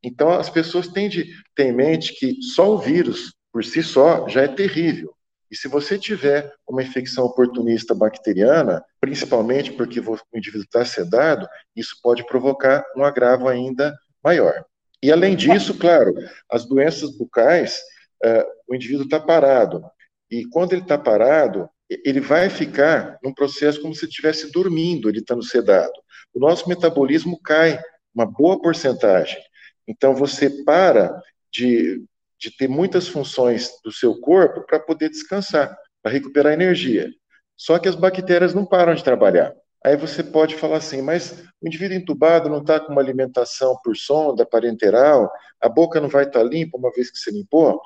Então 0.03 0.29
as 0.29 0.47
pessoas 0.47 0.89
têm 0.89 1.09
de 1.09 1.33
ter 1.55 1.69
em 1.69 1.73
mente 1.73 2.13
que 2.13 2.39
só 2.53 2.69
o 2.69 2.77
vírus, 2.77 3.33
por 3.51 3.65
si 3.65 3.81
só, 3.81 4.27
já 4.29 4.43
é 4.43 4.47
terrível. 4.47 5.11
E 5.51 5.57
se 5.57 5.67
você 5.67 5.99
tiver 5.99 6.49
uma 6.65 6.81
infecção 6.81 7.25
oportunista 7.25 7.93
bacteriana, 7.93 8.81
principalmente 9.01 9.73
porque 9.73 9.99
o 9.99 10.17
indivíduo 10.33 10.63
está 10.63 10.85
sedado, 10.85 11.45
isso 11.75 11.97
pode 12.01 12.25
provocar 12.25 12.85
um 12.95 13.03
agravo 13.03 13.49
ainda 13.49 13.93
maior. 14.23 14.63
E 15.03 15.11
além 15.11 15.35
disso, 15.35 15.77
claro, 15.77 16.13
as 16.49 16.65
doenças 16.65 17.17
bucais, 17.17 17.81
uh, 18.23 18.45
o 18.69 18.73
indivíduo 18.75 19.03
está 19.03 19.19
parado. 19.19 19.83
E 20.29 20.45
quando 20.45 20.71
ele 20.71 20.83
está 20.83 20.97
parado, 20.97 21.69
ele 21.89 22.21
vai 22.21 22.49
ficar 22.49 23.17
num 23.21 23.33
processo 23.33 23.81
como 23.81 23.93
se 23.93 24.05
estivesse 24.05 24.49
dormindo, 24.51 25.09
ele 25.09 25.19
estando 25.19 25.43
sedado. 25.43 25.91
O 26.33 26.39
nosso 26.39 26.69
metabolismo 26.69 27.37
cai 27.41 27.77
uma 28.15 28.25
boa 28.25 28.61
porcentagem. 28.61 29.37
Então 29.85 30.15
você 30.15 30.49
para 30.63 31.13
de 31.51 32.01
de 32.41 32.49
ter 32.49 32.67
muitas 32.67 33.07
funções 33.07 33.71
do 33.83 33.91
seu 33.91 34.19
corpo 34.19 34.65
para 34.65 34.79
poder 34.79 35.09
descansar, 35.09 35.77
para 36.01 36.11
recuperar 36.11 36.53
energia. 36.53 37.07
Só 37.55 37.77
que 37.77 37.87
as 37.87 37.93
bactérias 37.93 38.55
não 38.55 38.65
param 38.65 38.95
de 38.95 39.03
trabalhar. 39.03 39.53
Aí 39.85 39.95
você 39.95 40.23
pode 40.23 40.55
falar 40.55 40.77
assim, 40.77 41.01
mas 41.01 41.43
o 41.61 41.67
indivíduo 41.67 41.95
entubado 41.95 42.49
não 42.49 42.59
está 42.59 42.79
com 42.79 42.91
uma 42.91 43.01
alimentação 43.01 43.77
por 43.83 43.95
sonda 43.95 44.45
parenteral, 44.45 45.31
a 45.59 45.69
boca 45.69 46.01
não 46.01 46.09
vai 46.09 46.23
estar 46.23 46.39
tá 46.39 46.45
limpa 46.45 46.77
uma 46.77 46.91
vez 46.91 47.11
que 47.11 47.17
se 47.17 47.31
limpou? 47.31 47.79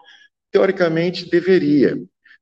Teoricamente 0.52 1.30
deveria. 1.30 1.98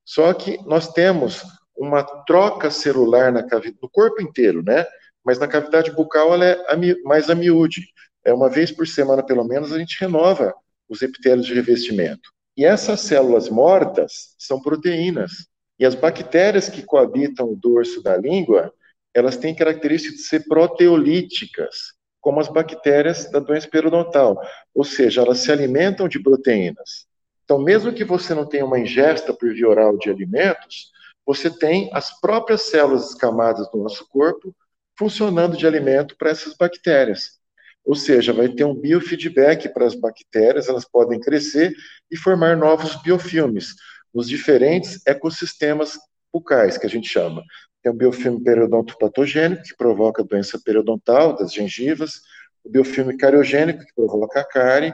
Só 0.05 0.33
que 0.33 0.59
nós 0.65 0.91
temos 0.93 1.43
uma 1.75 2.03
troca 2.25 2.69
celular 2.69 3.31
na 3.31 3.41
cavidade, 3.41 3.77
no 3.81 3.89
corpo 3.89 4.21
inteiro, 4.21 4.63
né? 4.63 4.85
Mas 5.25 5.39
na 5.39 5.47
cavidade 5.47 5.91
bucal 5.91 6.33
ela 6.33 6.45
é 6.45 6.75
mais 7.03 7.29
a 7.29 7.35
miúde. 7.35 7.81
É 8.23 8.33
uma 8.33 8.49
vez 8.49 8.71
por 8.71 8.87
semana, 8.87 9.23
pelo 9.23 9.43
menos, 9.43 9.71
a 9.71 9.79
gente 9.79 9.99
renova 9.99 10.53
os 10.89 11.01
epitélios 11.01 11.45
de 11.45 11.53
revestimento. 11.53 12.31
E 12.55 12.65
essas 12.65 13.01
células 13.01 13.49
mortas 13.49 14.35
são 14.37 14.61
proteínas. 14.61 15.47
E 15.79 15.85
as 15.85 15.95
bactérias 15.95 16.69
que 16.69 16.83
coabitam 16.83 17.51
o 17.51 17.55
dorso 17.55 18.01
da 18.01 18.15
língua, 18.15 18.71
elas 19.13 19.37
têm 19.37 19.55
características 19.55 20.17
de 20.19 20.23
ser 20.23 20.47
proteolíticas, 20.47 21.93
como 22.21 22.39
as 22.39 22.47
bactérias 22.47 23.29
da 23.31 23.39
doença 23.39 23.67
periodontal. 23.67 24.39
Ou 24.73 24.83
seja, 24.83 25.21
elas 25.21 25.39
se 25.39 25.51
alimentam 25.51 26.07
de 26.07 26.21
proteínas. 26.21 27.07
Então, 27.43 27.59
mesmo 27.59 27.91
que 27.93 28.05
você 28.05 28.33
não 28.33 28.47
tenha 28.47 28.65
uma 28.65 28.79
ingesta 28.79 29.33
por 29.33 29.53
via 29.53 29.67
oral 29.67 29.97
de 29.97 30.09
alimentos, 30.09 30.91
você 31.25 31.49
tem 31.49 31.89
as 31.93 32.19
próprias 32.19 32.63
células 32.63 33.09
escamadas 33.09 33.69
do 33.71 33.77
nosso 33.77 34.07
corpo 34.09 34.55
funcionando 34.97 35.57
de 35.57 35.65
alimento 35.65 36.15
para 36.17 36.29
essas 36.29 36.55
bactérias. 36.55 37.39
Ou 37.85 37.95
seja, 37.95 38.31
vai 38.31 38.49
ter 38.49 38.63
um 38.63 38.73
biofeedback 38.73 39.69
para 39.73 39.85
as 39.85 39.95
bactérias, 39.95 40.69
elas 40.69 40.85
podem 40.85 41.19
crescer 41.19 41.73
e 42.09 42.17
formar 42.17 42.55
novos 42.55 43.01
biofilmes 43.01 43.75
nos 44.13 44.27
diferentes 44.27 45.05
ecossistemas 45.05 45.97
bucais, 46.31 46.77
que 46.77 46.85
a 46.85 46.89
gente 46.89 47.09
chama. 47.09 47.43
Tem 47.81 47.91
o 47.91 47.95
biofilme 47.95 48.41
periodontopatogênico, 48.41 49.63
que 49.63 49.75
provoca 49.75 50.21
a 50.21 50.25
doença 50.25 50.59
periodontal 50.63 51.35
das 51.35 51.53
gengivas, 51.53 52.21
o 52.63 52.69
biofilme 52.69 53.17
cariogênico, 53.17 53.79
que 53.79 53.93
provoca 53.93 54.39
a 54.39 54.45
cárie, 54.45 54.93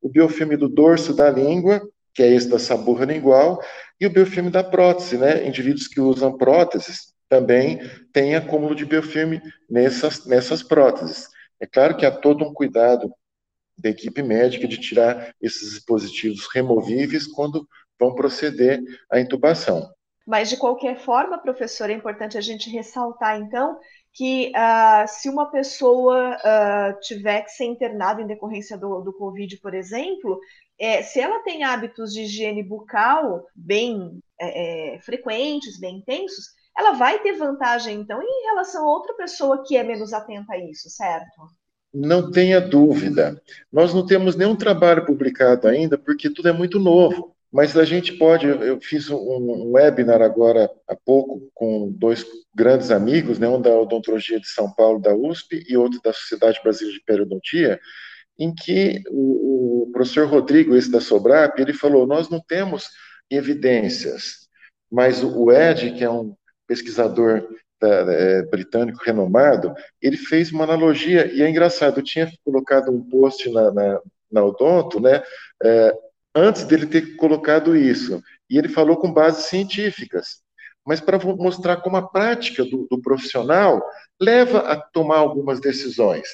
o 0.00 0.08
biofilme 0.08 0.56
do 0.56 0.68
dorso 0.68 1.14
da 1.14 1.30
língua, 1.30 1.86
que 2.14 2.22
é 2.22 2.34
esse 2.34 2.48
da 2.48 2.58
saburra 2.58 3.04
lingual, 3.04 3.62
e 4.00 4.06
o 4.06 4.10
biofilme 4.10 4.50
da 4.50 4.64
prótese, 4.64 5.18
né? 5.18 5.46
Indivíduos 5.46 5.86
que 5.86 6.00
usam 6.00 6.36
próteses 6.36 7.12
também 7.28 7.78
têm 8.12 8.34
acúmulo 8.34 8.74
de 8.74 8.84
biofilme 8.84 9.40
nessas, 9.68 10.24
nessas 10.24 10.62
próteses. 10.62 11.28
É 11.60 11.66
claro 11.66 11.96
que 11.96 12.06
há 12.06 12.10
todo 12.10 12.44
um 12.44 12.54
cuidado 12.54 13.12
da 13.76 13.90
equipe 13.90 14.22
médica 14.22 14.66
de 14.66 14.78
tirar 14.78 15.34
esses 15.40 15.72
dispositivos 15.72 16.48
removíveis 16.52 17.26
quando 17.26 17.66
vão 17.98 18.14
proceder 18.14 18.82
à 19.10 19.20
intubação. 19.20 19.90
Mas, 20.26 20.48
de 20.48 20.56
qualquer 20.56 20.98
forma, 21.00 21.38
professor, 21.38 21.90
é 21.90 21.94
importante 21.94 22.38
a 22.38 22.40
gente 22.40 22.70
ressaltar, 22.70 23.40
então, 23.40 23.78
que 24.12 24.52
uh, 24.54 25.08
se 25.08 25.28
uma 25.28 25.50
pessoa 25.50 26.36
uh, 26.36 27.00
tiver 27.00 27.42
que 27.42 27.50
ser 27.50 27.64
internada 27.64 28.20
em 28.22 28.26
decorrência 28.26 28.76
do, 28.76 29.00
do 29.00 29.12
Covid, 29.12 29.56
por 29.58 29.74
exemplo, 29.74 30.38
é, 30.78 31.02
se 31.02 31.20
ela 31.20 31.42
tem 31.42 31.64
hábitos 31.64 32.12
de 32.12 32.22
higiene 32.22 32.62
bucal 32.62 33.44
bem 33.54 34.20
é, 34.40 34.94
é 34.94 35.00
frequentes, 35.00 35.78
bem 35.78 35.96
intensos, 35.96 36.46
ela 36.80 36.92
vai 36.92 37.18
ter 37.20 37.32
vantagem, 37.32 38.00
então, 38.00 38.20
em 38.22 38.46
relação 38.46 38.84
a 38.84 38.90
outra 38.90 39.14
pessoa 39.14 39.62
que 39.66 39.76
é 39.76 39.84
menos 39.84 40.12
atenta 40.12 40.54
a 40.54 40.58
isso, 40.58 40.88
certo? 40.88 41.48
Não 41.92 42.30
tenha 42.30 42.60
dúvida. 42.60 43.40
Nós 43.70 43.92
não 43.92 44.06
temos 44.06 44.34
nenhum 44.34 44.56
trabalho 44.56 45.04
publicado 45.04 45.68
ainda, 45.68 45.98
porque 45.98 46.30
tudo 46.30 46.48
é 46.48 46.52
muito 46.52 46.78
novo. 46.78 47.36
Mas 47.52 47.76
a 47.76 47.84
gente 47.84 48.12
pode. 48.12 48.46
Eu 48.46 48.80
fiz 48.80 49.10
um, 49.10 49.72
webinar 49.72 50.22
agora 50.22 50.70
há 50.88 50.94
pouco 50.94 51.50
com 51.52 51.90
dois 51.90 52.24
grandes 52.54 52.92
amigos, 52.92 53.40
né, 53.40 53.48
um 53.48 53.60
da 53.60 53.76
odontologia 53.76 54.38
de 54.38 54.48
São 54.48 54.72
Paulo, 54.72 55.00
da 55.00 55.14
USP, 55.14 55.64
e 55.68 55.76
outro 55.76 56.00
da 56.00 56.12
Sociedade 56.12 56.60
Brasileira 56.62 56.96
de 56.96 57.04
Periodontia, 57.04 57.80
em 58.38 58.54
que 58.54 59.02
o, 59.10 59.82
o 59.82 59.90
professor 59.92 60.28
Rodrigo, 60.28 60.76
esse 60.76 60.92
da 60.92 61.00
Sobrap, 61.00 61.58
ele 61.58 61.72
falou: 61.72 62.06
nós 62.06 62.28
não 62.28 62.40
temos 62.40 62.88
evidências, 63.28 64.48
mas 64.88 65.24
o 65.24 65.50
Ed, 65.50 65.92
que 65.92 66.04
é 66.04 66.10
um 66.10 66.36
pesquisador 66.70 67.48
é, 67.82 68.42
britânico 68.42 69.02
renomado, 69.02 69.74
ele 70.00 70.16
fez 70.16 70.52
uma 70.52 70.62
analogia, 70.62 71.26
e 71.34 71.42
é 71.42 71.50
engraçado, 71.50 71.98
eu 71.98 72.04
tinha 72.04 72.30
colocado 72.44 72.92
um 72.92 73.02
post 73.02 73.50
na, 73.50 73.72
na, 73.72 74.00
na 74.30 74.44
Odonto, 74.44 75.00
né, 75.00 75.20
é, 75.64 75.92
antes 76.32 76.62
dele 76.62 76.86
ter 76.86 77.16
colocado 77.16 77.76
isso, 77.76 78.22
e 78.48 78.56
ele 78.56 78.68
falou 78.68 78.96
com 78.98 79.12
bases 79.12 79.46
científicas, 79.46 80.42
mas 80.86 81.00
para 81.00 81.18
mostrar 81.18 81.78
como 81.78 81.96
a 81.96 82.08
prática 82.08 82.64
do, 82.64 82.86
do, 82.88 83.02
profissional 83.02 83.82
leva 84.20 84.60
a 84.60 84.76
tomar 84.76 85.18
algumas 85.18 85.60
decisões. 85.60 86.28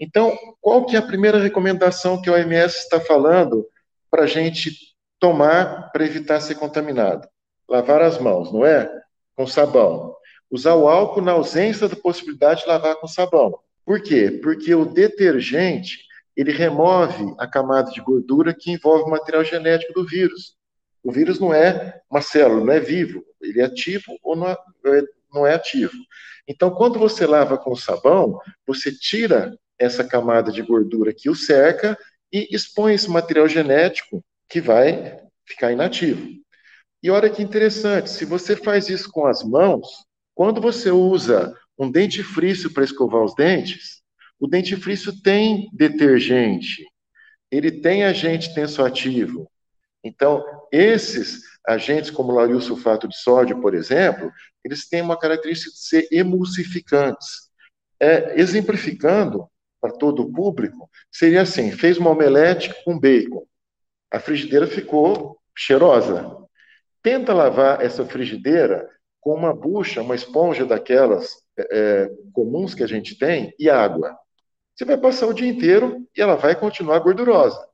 Então, 0.00 0.36
qual 0.60 0.86
que 0.86 0.96
é 0.96 0.98
a 0.98 1.06
primeira 1.06 1.38
recomendação 1.38 2.20
que 2.20 2.30
a 2.30 2.32
OMS 2.32 2.78
está 2.78 2.98
falando 2.98 3.66
para 4.10 4.24
a 4.24 4.26
gente 4.26 4.72
tomar 5.20 5.90
para 5.92 6.04
evitar 6.04 6.40
ser 6.40 6.54
contaminado? 6.54 7.28
Lavar 7.68 8.02
as 8.02 8.18
mãos, 8.18 8.52
não 8.52 8.64
é? 8.64 9.01
Com 9.36 9.46
sabão. 9.46 10.14
Usar 10.50 10.74
o 10.74 10.88
álcool 10.88 11.22
na 11.22 11.32
ausência 11.32 11.88
da 11.88 11.96
possibilidade 11.96 12.62
de 12.62 12.68
lavar 12.68 12.96
com 12.96 13.08
sabão. 13.08 13.58
Por 13.84 14.02
quê? 14.02 14.40
Porque 14.42 14.74
o 14.74 14.84
detergente, 14.84 15.98
ele 16.36 16.52
remove 16.52 17.34
a 17.38 17.46
camada 17.46 17.90
de 17.90 18.00
gordura 18.00 18.54
que 18.54 18.70
envolve 18.70 19.04
o 19.04 19.10
material 19.10 19.44
genético 19.44 19.92
do 19.92 20.06
vírus. 20.06 20.56
O 21.02 21.10
vírus 21.10 21.40
não 21.40 21.52
é 21.52 22.00
uma 22.10 22.20
célula, 22.20 22.64
não 22.64 22.72
é 22.72 22.80
vivo. 22.80 23.24
Ele 23.40 23.60
é 23.60 23.64
ativo 23.64 24.16
ou 24.22 24.36
não 24.36 24.48
é, 24.48 24.56
não 25.32 25.46
é 25.46 25.54
ativo. 25.54 25.92
Então, 26.46 26.70
quando 26.70 26.98
você 26.98 27.26
lava 27.26 27.58
com 27.58 27.74
sabão, 27.74 28.38
você 28.66 28.92
tira 28.92 29.56
essa 29.78 30.04
camada 30.04 30.52
de 30.52 30.62
gordura 30.62 31.12
que 31.12 31.28
o 31.28 31.34
cerca 31.34 31.98
e 32.32 32.48
expõe 32.54 32.94
esse 32.94 33.10
material 33.10 33.48
genético 33.48 34.24
que 34.48 34.60
vai 34.60 35.20
ficar 35.44 35.72
inativo. 35.72 36.28
E 37.02 37.10
olha 37.10 37.28
que 37.28 37.42
interessante, 37.42 38.10
se 38.10 38.24
você 38.24 38.54
faz 38.54 38.88
isso 38.88 39.10
com 39.10 39.26
as 39.26 39.42
mãos, 39.42 39.88
quando 40.34 40.60
você 40.60 40.90
usa 40.90 41.54
um 41.78 41.90
dentifrício 41.90 42.72
para 42.72 42.84
escovar 42.84 43.22
os 43.22 43.34
dentes, 43.34 44.02
o 44.38 44.46
dentifrício 44.46 45.20
tem 45.22 45.68
detergente, 45.72 46.86
ele 47.50 47.70
tem 47.70 48.04
agente 48.04 48.54
tensoativo. 48.54 49.50
Então, 50.04 50.44
esses 50.70 51.42
agentes, 51.66 52.10
como 52.10 52.32
o 52.32 52.60
sulfato 52.60 53.06
de 53.06 53.16
sódio, 53.16 53.60
por 53.60 53.74
exemplo, 53.74 54.32
eles 54.64 54.88
têm 54.88 55.02
uma 55.02 55.18
característica 55.18 55.70
de 55.70 55.78
ser 55.78 56.08
emulsificantes. 56.10 57.50
É, 58.00 58.40
exemplificando, 58.40 59.46
para 59.80 59.92
todo 59.92 60.22
o 60.22 60.32
público, 60.32 60.88
seria 61.10 61.42
assim: 61.42 61.70
fez 61.70 61.98
uma 61.98 62.10
omelete 62.10 62.72
com 62.84 62.98
bacon. 62.98 63.46
A 64.10 64.18
frigideira 64.18 64.66
ficou 64.66 65.38
cheirosa. 65.56 66.41
Tenta 67.02 67.34
lavar 67.34 67.82
essa 67.84 68.04
frigideira 68.04 68.88
com 69.20 69.34
uma 69.34 69.54
bucha, 69.54 70.02
uma 70.02 70.14
esponja 70.14 70.64
daquelas 70.64 71.42
é, 71.58 72.10
comuns 72.32 72.74
que 72.74 72.82
a 72.82 72.86
gente 72.86 73.16
tem 73.18 73.54
e 73.58 73.68
água. 73.68 74.16
Você 74.74 74.84
vai 74.84 74.96
passar 74.96 75.26
o 75.26 75.34
dia 75.34 75.48
inteiro 75.48 76.06
e 76.16 76.20
ela 76.20 76.34
vai 76.34 76.54
continuar 76.54 76.98
gordurosa. 77.00 77.58
O 77.58 77.66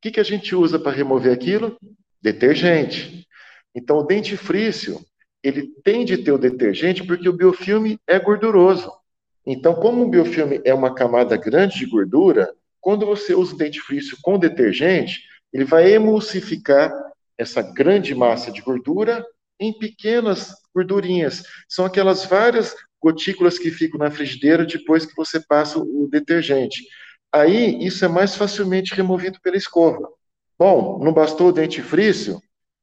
que, 0.00 0.10
que 0.10 0.20
a 0.20 0.24
gente 0.24 0.54
usa 0.54 0.78
para 0.78 0.92
remover 0.92 1.32
aquilo? 1.32 1.76
Detergente. 2.20 3.26
Então, 3.74 3.98
o 3.98 4.02
dentifrício, 4.02 5.00
ele 5.42 5.68
tem 5.84 6.04
de 6.04 6.18
ter 6.18 6.32
o 6.32 6.38
detergente 6.38 7.04
porque 7.04 7.28
o 7.28 7.32
biofilme 7.32 7.98
é 8.06 8.18
gorduroso. 8.18 8.92
Então, 9.46 9.74
como 9.74 10.02
o 10.02 10.08
biofilme 10.08 10.60
é 10.64 10.74
uma 10.74 10.94
camada 10.94 11.36
grande 11.36 11.78
de 11.78 11.86
gordura, 11.86 12.52
quando 12.80 13.06
você 13.06 13.34
usa 13.34 13.54
o 13.54 13.58
dentifrício 13.58 14.18
com 14.20 14.38
detergente, 14.38 15.22
ele 15.52 15.64
vai 15.64 15.92
emulsificar 15.92 16.92
essa 17.42 17.62
grande 17.62 18.14
massa 18.14 18.50
de 18.50 18.62
gordura 18.62 19.24
em 19.60 19.76
pequenas 19.76 20.54
gordurinhas. 20.74 21.42
São 21.68 21.84
aquelas 21.84 22.24
várias 22.24 22.74
gotículas 23.00 23.58
que 23.58 23.70
ficam 23.70 23.98
na 23.98 24.10
frigideira 24.10 24.64
depois 24.64 25.04
que 25.04 25.14
você 25.14 25.40
passa 25.40 25.78
o 25.78 26.08
detergente. 26.10 26.82
Aí, 27.32 27.84
isso 27.84 28.04
é 28.04 28.08
mais 28.08 28.36
facilmente 28.36 28.94
removido 28.94 29.40
pela 29.40 29.56
escova. 29.56 30.08
Bom, 30.58 31.02
não 31.02 31.12
bastou 31.12 31.48
o 31.48 31.52
dentifrício, 31.52 32.40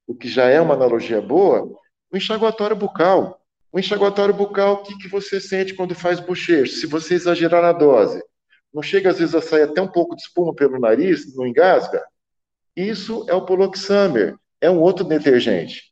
o 0.07 0.15
que 0.15 0.27
já 0.27 0.45
é 0.49 0.59
uma 0.59 0.73
analogia 0.73 1.21
boa, 1.21 1.71
o 2.11 2.17
enxaguatório 2.17 2.75
bucal. 2.75 3.39
O 3.71 3.79
enxaguatório 3.79 4.33
bucal, 4.33 4.73
o 4.73 4.83
que, 4.83 4.97
que 4.97 5.07
você 5.07 5.39
sente 5.39 5.75
quando 5.75 5.93
faz 5.93 6.19
bochecho? 6.19 6.73
Se 6.73 6.87
você 6.87 7.13
exagerar 7.13 7.61
na 7.61 7.71
dose, 7.71 8.19
não 8.73 8.81
chega 8.81 9.11
às 9.11 9.19
vezes 9.19 9.35
a 9.35 9.41
sair 9.41 9.63
até 9.63 9.79
um 9.81 9.87
pouco 9.87 10.15
de 10.15 10.23
espuma 10.23 10.53
pelo 10.53 10.79
nariz, 10.79 11.35
não 11.35 11.45
engasga? 11.45 12.03
Isso 12.75 13.25
é 13.29 13.33
o 13.33 13.45
Poloxamer, 13.45 14.35
é 14.61 14.69
um 14.69 14.79
outro 14.79 15.03
detergente. 15.03 15.83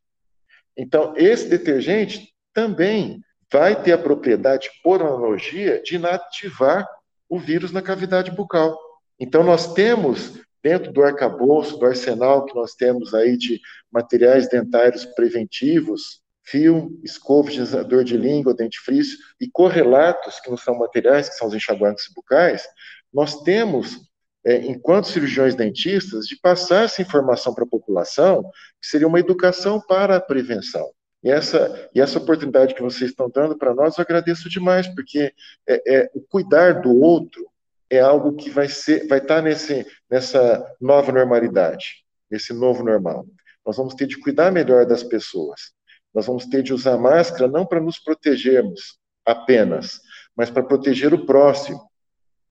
Então, 0.77 1.13
esse 1.15 1.47
detergente 1.47 2.33
também 2.53 3.21
vai 3.51 3.81
ter 3.81 3.93
a 3.93 3.97
propriedade, 3.97 4.69
por 4.83 5.01
analogia, 5.01 5.81
de 5.81 5.95
inativar 5.95 6.87
o 7.29 7.39
vírus 7.39 7.71
na 7.71 7.81
cavidade 7.81 8.31
bucal. 8.31 8.77
Então, 9.19 9.43
nós 9.43 9.73
temos, 9.73 10.39
dentro 10.61 10.91
do 10.91 11.01
arcabouço, 11.01 11.77
do 11.77 11.85
arsenal 11.85 12.45
que 12.45 12.55
nós 12.55 12.73
temos 12.73 13.13
aí 13.13 13.37
de 13.37 13.59
materiais 13.91 14.47
dentários 14.49 15.05
preventivos, 15.05 16.21
fio, 16.43 16.97
escova, 17.03 17.49
higienizador 17.49 18.03
de 18.03 18.15
língua, 18.15 18.53
dentifrício 18.53 19.17
e 19.39 19.49
correlatos, 19.49 20.39
que 20.39 20.49
não 20.49 20.57
são 20.57 20.77
materiais, 20.77 21.27
que 21.29 21.35
são 21.35 21.47
os 21.47 21.53
enxaguantes 21.53 22.05
bucais, 22.13 22.65
nós 23.13 23.41
temos, 23.43 24.06
é, 24.47 24.65
enquanto 24.65 25.09
cirurgiões 25.09 25.55
dentistas, 25.55 26.25
de 26.25 26.39
passar 26.39 26.85
essa 26.85 27.01
informação 27.01 27.53
para 27.53 27.65
a 27.65 27.67
população, 27.67 28.49
que 28.81 28.87
seria 28.87 29.05
uma 29.05 29.19
educação 29.19 29.81
para 29.81 30.15
a 30.15 30.21
prevenção. 30.21 30.89
E 31.21 31.29
essa, 31.29 31.89
e 31.93 31.99
essa 31.99 32.17
oportunidade 32.17 32.73
que 32.73 32.81
vocês 32.81 33.09
estão 33.09 33.29
dando 33.29 33.57
para 33.57 33.75
nós, 33.75 33.97
eu 33.97 34.03
agradeço 34.03 34.49
demais, 34.49 34.87
porque 34.87 35.33
é, 35.67 35.95
é, 35.95 36.11
o 36.13 36.21
cuidar 36.21 36.79
do 36.81 36.95
outro 36.97 37.45
é 37.89 37.99
algo 37.99 38.37
que 38.37 38.49
vai 38.49 38.69
ser, 38.69 39.05
vai 39.07 39.17
estar 39.17 39.35
tá 39.35 39.41
nesse, 39.41 39.85
nessa 40.09 40.65
nova 40.79 41.11
normalidade, 41.11 42.05
nesse 42.31 42.53
novo 42.53 42.85
normal. 42.85 43.25
Nós 43.65 43.75
vamos 43.75 43.95
ter 43.95 44.07
de 44.07 44.17
cuidar 44.17 44.49
melhor 44.49 44.85
das 44.85 45.03
pessoas. 45.03 45.73
Nós 46.13 46.25
vamos 46.25 46.45
ter 46.45 46.63
de 46.63 46.73
usar 46.73 46.97
máscara 46.97 47.51
não 47.51 47.65
para 47.65 47.81
nos 47.81 47.99
protegermos 47.99 48.97
apenas, 49.25 49.99
mas 50.33 50.49
para 50.49 50.63
proteger 50.63 51.13
o 51.13 51.25
próximo. 51.25 51.81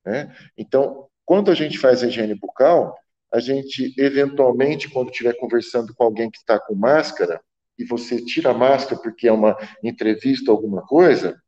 Né? 0.04 0.36
Então, 0.58 1.08
quando 1.26 1.50
a 1.50 1.54
gente 1.54 1.76
faz 1.78 2.02
a 2.02 2.06
higiene 2.06 2.34
bucal, 2.34 2.96
a 3.32 3.40
gente, 3.40 3.92
eventualmente, 3.98 4.88
quando 4.88 5.10
estiver 5.10 5.34
conversando 5.34 5.92
com 5.94 6.04
alguém 6.04 6.30
que 6.30 6.38
está 6.38 6.58
com 6.58 6.74
máscara, 6.74 7.40
e 7.78 7.84
você 7.84 8.24
tira 8.24 8.50
a 8.50 8.54
máscara 8.54 9.00
porque 9.02 9.28
é 9.28 9.32
uma 9.32 9.54
entrevista 9.82 10.50
ou 10.50 10.56
alguma 10.56 10.82
coisa, 10.86 11.38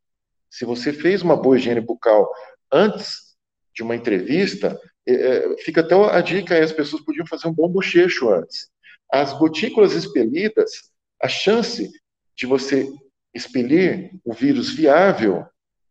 se 0.49 0.65
você 0.65 0.91
fez 0.91 1.21
uma 1.21 1.35
boa 1.35 1.57
higiene 1.57 1.81
bucal 1.81 2.29
antes 2.71 3.35
de 3.73 3.81
uma 3.81 3.95
entrevista, 3.95 4.79
é, 5.07 5.13
é, 5.13 5.57
fica 5.59 5.81
até 5.81 5.95
a 5.95 6.21
dica 6.21 6.53
aí, 6.53 6.61
as 6.61 6.73
pessoas 6.73 7.03
podiam 7.03 7.25
fazer 7.25 7.47
um 7.47 7.53
bom 7.53 7.67
bochecho 7.67 8.29
antes. 8.29 8.69
As 9.11 9.33
gotículas 9.33 9.93
expelidas, 9.93 10.91
a 11.21 11.27
chance 11.27 11.89
de 12.35 12.45
você 12.45 12.87
expelir 13.33 14.11
o 14.23 14.33
vírus 14.33 14.73
viável 14.73 15.45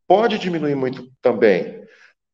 pode 0.06 0.38
diminuir 0.38 0.74
muito 0.74 1.10
também. 1.20 1.77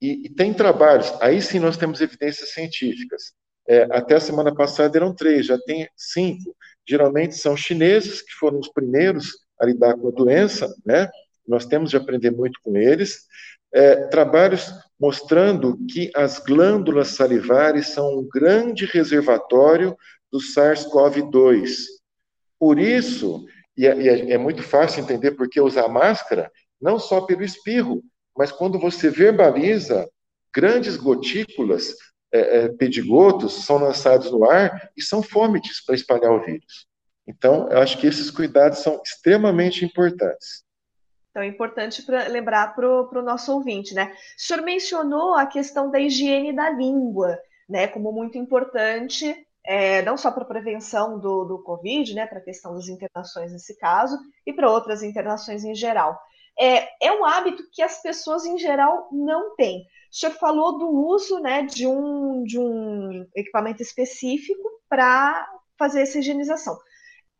E, 0.04 0.26
e 0.26 0.28
tem 0.28 0.52
trabalhos, 0.52 1.12
aí 1.20 1.40
sim 1.40 1.58
nós 1.58 1.76
temos 1.76 2.00
evidências 2.00 2.52
científicas. 2.52 3.32
É, 3.66 3.84
até 3.90 4.16
a 4.16 4.20
semana 4.20 4.54
passada 4.54 4.98
eram 4.98 5.14
três, 5.14 5.46
já 5.46 5.58
tem 5.58 5.88
cinco 5.96 6.54
geralmente 6.86 7.36
são 7.36 7.56
chineses 7.56 8.22
que 8.22 8.32
foram 8.34 8.58
os 8.58 8.68
primeiros 8.68 9.30
a 9.58 9.66
lidar 9.66 9.94
com 9.94 10.08
a 10.08 10.12
doença, 10.12 10.72
né? 10.84 11.08
Nós 11.46 11.66
temos 11.66 11.90
de 11.90 11.96
aprender 11.96 12.30
muito 12.30 12.58
com 12.62 12.76
eles. 12.76 13.22
É, 13.72 14.06
trabalhos 14.08 14.72
mostrando 15.00 15.78
que 15.90 16.10
as 16.14 16.38
glândulas 16.38 17.08
salivares 17.08 17.88
são 17.88 18.18
um 18.18 18.28
grande 18.28 18.86
reservatório 18.86 19.96
do 20.30 20.38
SARS-CoV-2. 20.38 21.70
Por 22.58 22.78
isso, 22.78 23.44
e 23.76 23.86
é, 23.86 24.00
e 24.00 24.08
é, 24.08 24.32
é 24.32 24.38
muito 24.38 24.62
fácil 24.62 25.02
entender 25.02 25.32
por 25.32 25.48
que 25.48 25.60
usar 25.60 25.88
máscara, 25.88 26.50
não 26.80 26.98
só 26.98 27.22
pelo 27.22 27.42
espirro, 27.42 28.02
mas 28.36 28.50
quando 28.50 28.78
você 28.78 29.10
verbaliza 29.10 30.08
grandes 30.54 30.96
gotículas 30.96 31.94
é, 32.32 32.64
é, 32.64 32.68
pedigotos 32.68 33.64
são 33.64 33.78
lançados 33.78 34.30
no 34.30 34.48
ar 34.50 34.90
e 34.96 35.02
são 35.02 35.22
fômites 35.22 35.84
para 35.84 35.94
espalhar 35.94 36.32
o 36.32 36.44
vírus. 36.44 36.86
Então, 37.26 37.68
eu 37.70 37.78
acho 37.78 37.98
que 37.98 38.06
esses 38.06 38.30
cuidados 38.30 38.80
são 38.80 39.00
extremamente 39.04 39.84
importantes. 39.84 40.64
Então, 41.30 41.42
é 41.42 41.46
importante 41.46 42.02
pra 42.02 42.28
lembrar 42.28 42.74
para 42.74 42.88
o 42.88 43.22
nosso 43.22 43.52
ouvinte, 43.52 43.94
né? 43.94 44.12
O 44.38 44.40
senhor 44.40 44.62
mencionou 44.62 45.34
a 45.34 45.46
questão 45.46 45.90
da 45.90 45.98
higiene 45.98 46.52
da 46.52 46.70
língua, 46.70 47.38
né, 47.68 47.88
como 47.88 48.12
muito 48.12 48.38
importante, 48.38 49.34
é, 49.64 50.02
não 50.02 50.16
só 50.16 50.30
para 50.30 50.44
a 50.44 50.46
prevenção 50.46 51.18
do, 51.18 51.44
do 51.44 51.62
Covid, 51.62 52.14
né, 52.14 52.26
para 52.26 52.38
a 52.38 52.44
questão 52.44 52.74
das 52.74 52.88
internações 52.88 53.50
nesse 53.52 53.76
caso, 53.78 54.18
e 54.46 54.52
para 54.52 54.70
outras 54.70 55.02
internações 55.02 55.64
em 55.64 55.74
geral. 55.74 56.20
É, 56.58 57.06
é 57.06 57.12
um 57.12 57.24
hábito 57.24 57.64
que 57.72 57.82
as 57.82 58.00
pessoas 58.00 58.44
em 58.44 58.58
geral 58.58 59.08
não 59.10 59.54
têm. 59.56 59.80
O 59.80 60.16
senhor 60.16 60.32
falou 60.34 60.78
do 60.78 60.88
uso 60.88 61.40
né, 61.40 61.62
de, 61.62 61.86
um, 61.86 62.44
de 62.44 62.58
um 62.58 63.26
equipamento 63.34 63.82
específico 63.82 64.62
para 64.88 65.48
fazer 65.76 66.02
essa 66.02 66.18
higienização. 66.18 66.78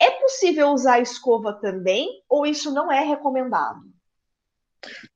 É 0.00 0.10
possível 0.10 0.68
usar 0.70 1.00
escova 1.00 1.52
também 1.52 2.08
ou 2.28 2.44
isso 2.44 2.72
não 2.72 2.90
é 2.90 3.00
recomendado? 3.00 3.80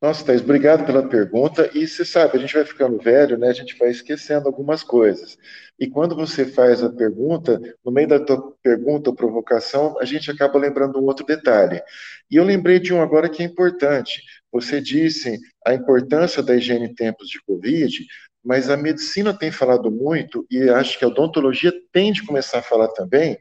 Nossa, 0.01 0.25
Thais, 0.25 0.41
obrigado 0.41 0.85
pela 0.85 1.09
pergunta. 1.09 1.71
E 1.75 1.87
você 1.87 2.05
sabe, 2.05 2.37
a 2.37 2.41
gente 2.41 2.55
vai 2.55 2.65
ficando 2.65 2.99
velho, 2.99 3.37
né? 3.37 3.49
A 3.49 3.53
gente 3.53 3.77
vai 3.79 3.91
esquecendo 3.91 4.47
algumas 4.47 4.83
coisas. 4.83 5.37
E 5.79 5.87
quando 5.87 6.17
você 6.17 6.45
faz 6.45 6.83
a 6.83 6.91
pergunta, 6.91 7.61
no 7.85 7.93
meio 7.93 8.09
da 8.09 8.19
tua 8.19 8.53
pergunta 8.63 9.11
ou 9.11 9.17
provocação, 9.17 9.99
a 10.01 10.05
gente 10.05 10.31
acaba 10.31 10.59
lembrando 10.59 10.99
um 10.99 11.05
outro 11.05 11.25
detalhe. 11.25 11.83
E 12.31 12.37
eu 12.37 12.45
lembrei 12.45 12.79
de 12.79 12.93
um 12.93 13.01
agora 13.01 13.29
que 13.29 13.43
é 13.43 13.47
importante. 13.47 14.23
Você 14.53 14.81
disse 14.81 15.39
a 15.67 15.75
importância 15.75 16.43
da 16.43 16.57
higiene 16.57 16.87
em 16.87 16.95
tempos 16.95 17.29
de 17.29 17.41
Covid, 17.45 18.05
mas 18.45 18.71
a 18.71 18.77
medicina 18.77 19.35
tem 19.35 19.51
falado 19.51 19.91
muito, 19.91 20.47
e 20.51 20.69
acho 20.71 20.99
que 20.99 21.05
a 21.05 21.09
odontologia 21.09 21.73
tem 21.93 22.13
de 22.13 22.25
começar 22.25 22.61
a 22.61 22.63
falar 22.63 22.89
também, 22.89 23.39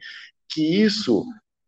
que 0.49 0.83
isso 0.83 1.23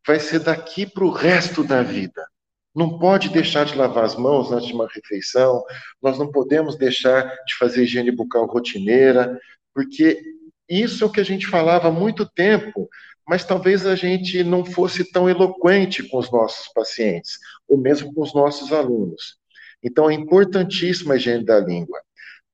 vai 0.06 0.20
ser 0.20 0.40
daqui 0.40 0.86
para 0.86 1.06
o 1.06 1.12
resto 1.12 1.64
da 1.64 1.82
vida. 1.82 2.28
Não 2.76 3.00
pode 3.00 3.30
deixar 3.30 3.66
de 3.66 3.76
lavar 3.76 4.04
as 4.04 4.16
mãos 4.16 4.52
antes 4.52 4.68
de 4.68 4.74
uma 4.74 4.88
refeição, 4.88 5.64
nós 6.02 6.18
não 6.18 6.32
podemos 6.32 6.78
deixar 6.78 7.24
de 7.46 7.56
fazer 7.58 7.84
higiene 7.84 8.12
bucal 8.12 8.46
rotineira, 8.46 9.40
porque 9.74 10.22
isso 10.70 11.04
é 11.04 11.08
o 11.08 11.12
que 11.12 11.20
a 11.20 11.26
gente 11.26 11.48
falava 11.48 11.88
há 11.88 11.92
muito 11.92 12.30
tempo, 12.30 12.88
mas 13.28 13.44
talvez 13.44 13.86
a 13.86 13.96
gente 13.96 14.44
não 14.44 14.64
fosse 14.64 15.04
tão 15.12 15.30
eloquente 15.30 16.04
com 16.04 16.18
os 16.18 16.32
nossos 16.32 16.72
pacientes, 16.74 17.38
ou 17.68 17.78
mesmo 17.78 18.14
com 18.14 18.22
os 18.22 18.34
nossos 18.34 18.72
alunos. 18.72 19.38
Então, 19.84 20.10
é 20.10 20.14
importantíssima 20.14 21.14
a 21.14 21.18
higiene 21.18 21.46
da 21.46 21.60
língua. 21.60 22.00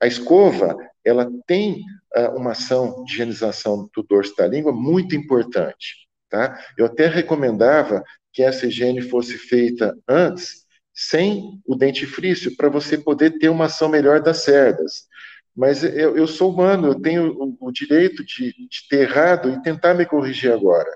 A 0.02 0.08
escova, 0.08 0.76
ela 1.04 1.30
tem 1.48 1.84
uh, 2.16 2.38
uma 2.38 2.52
ação 2.52 3.04
de 3.04 3.14
higienização 3.14 3.90
do 3.96 4.04
dorso 4.04 4.36
da 4.36 4.48
língua 4.48 4.72
muito 4.72 5.16
importante, 5.16 6.05
tá? 6.30 6.60
Eu 6.78 6.86
até 6.86 7.08
recomendava 7.08 8.04
que 8.34 8.44
essa 8.44 8.68
higiene 8.68 9.02
fosse 9.02 9.38
feita 9.38 9.98
antes, 10.08 10.66
sem 10.94 11.62
o 11.66 11.76
dentifrício, 11.76 12.56
para 12.56 12.70
você 12.70 12.98
poder 12.98 13.38
ter 13.38 13.50
uma 13.50 13.66
ação 13.66 13.90
melhor 13.90 14.22
das 14.22 14.44
cerdas. 14.44 15.08
Mas 15.56 15.84
eu, 15.84 16.18
eu 16.18 16.28
sou 16.28 16.52
humano, 16.52 16.88
eu 16.88 17.02
tenho 17.02 17.34
o, 17.38 17.58
o 17.68 17.72
direito 17.72 18.24
de, 18.26 18.52
de, 18.52 18.88
ter 18.90 19.10
errado 19.10 19.50
e 19.50 19.62
tentar 19.62 19.94
me 19.94 20.06
corrigir 20.06 20.52
agora. 20.52 20.90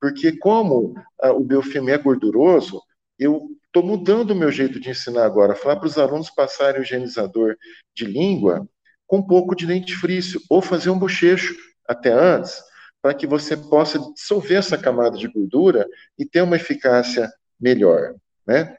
Porque, 0.00 0.32
como 0.32 0.94
ah, 1.20 1.32
o 1.32 1.40
biofilme 1.40 1.92
é 1.92 1.98
gorduroso, 1.98 2.82
eu 3.18 3.48
estou 3.66 3.82
mudando 3.82 4.32
o 4.32 4.36
meu 4.36 4.50
jeito 4.50 4.78
de 4.78 4.90
ensinar 4.90 5.24
agora. 5.24 5.54
Falar 5.54 5.76
para 5.76 5.86
os 5.86 5.96
alunos 5.96 6.28
passarem 6.28 6.80
o 6.80 6.84
higienizador 6.84 7.56
de 7.94 8.04
língua 8.04 8.68
com 9.06 9.18
um 9.18 9.26
pouco 9.26 9.54
de 9.54 9.66
dentifrício, 9.66 10.40
ou 10.48 10.62
fazer 10.62 10.90
um 10.90 10.98
bochecho 10.98 11.54
até 11.86 12.10
antes, 12.10 12.62
para 13.02 13.12
que 13.12 13.26
você 13.26 13.56
possa 13.56 13.98
dissolver 14.14 14.58
essa 14.58 14.78
camada 14.78 15.18
de 15.18 15.26
gordura 15.26 15.86
e 16.18 16.24
ter 16.24 16.40
uma 16.40 16.56
eficácia 16.56 17.30
melhor, 17.60 18.14
né? 18.46 18.76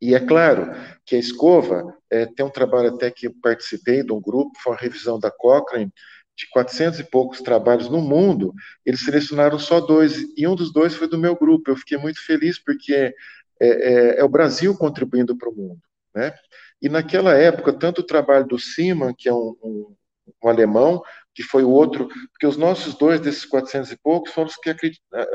E 0.00 0.14
é 0.14 0.20
claro 0.20 0.72
que 1.04 1.14
a 1.14 1.18
escova 1.18 1.94
é, 2.08 2.24
tem 2.24 2.44
um 2.44 2.50
trabalho 2.50 2.94
até 2.94 3.10
que 3.10 3.26
eu 3.26 3.34
participei 3.42 4.02
de 4.02 4.12
um 4.12 4.20
grupo, 4.20 4.58
foi 4.62 4.72
uma 4.72 4.80
revisão 4.80 5.20
da 5.20 5.30
Cochrane, 5.30 5.92
de 6.40 6.48
400 6.48 7.00
e 7.00 7.04
poucos 7.04 7.42
trabalhos 7.42 7.90
no 7.90 8.00
mundo, 8.00 8.54
eles 8.84 9.04
selecionaram 9.04 9.58
só 9.58 9.78
dois, 9.78 10.24
e 10.34 10.48
um 10.48 10.54
dos 10.54 10.72
dois 10.72 10.94
foi 10.94 11.06
do 11.06 11.18
meu 11.18 11.36
grupo. 11.36 11.70
Eu 11.70 11.76
fiquei 11.76 11.98
muito 11.98 12.24
feliz 12.24 12.58
porque 12.58 12.94
é, 12.94 13.14
é, 13.60 14.20
é 14.20 14.24
o 14.24 14.28
Brasil 14.28 14.74
contribuindo 14.74 15.36
para 15.36 15.50
o 15.50 15.54
mundo. 15.54 15.80
Né? 16.14 16.32
E 16.80 16.88
naquela 16.88 17.34
época, 17.34 17.74
tanto 17.74 18.00
o 18.00 18.06
trabalho 18.06 18.46
do 18.46 18.58
Siman, 18.58 19.12
que 19.12 19.28
é 19.28 19.34
um, 19.34 19.54
um, 19.62 19.96
um, 20.42 20.48
alemão, 20.48 21.02
que 21.40 21.46
foi 21.46 21.64
o 21.64 21.70
outro, 21.70 22.06
porque 22.32 22.46
os 22.46 22.58
nossos 22.58 22.94
dois 22.94 23.18
desses 23.18 23.46
400 23.46 23.90
e 23.92 23.96
poucos 23.96 24.30
foram 24.32 24.48
os 24.48 24.56
que 24.56 24.70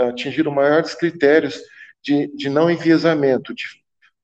atingiram 0.01 0.51
maiores 0.51 0.93
critérios 0.93 1.59
de, 2.03 2.27
de 2.35 2.47
não 2.47 2.69
enviesamento, 2.69 3.55
de 3.55 3.63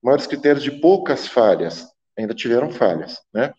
maiores 0.00 0.28
critérios 0.28 0.62
de 0.62 0.70
poucas 0.70 1.26
falhas, 1.26 1.84
ainda 2.16 2.34
tiveram 2.34 2.70
falhas, 2.70 3.18
né? 3.34 3.52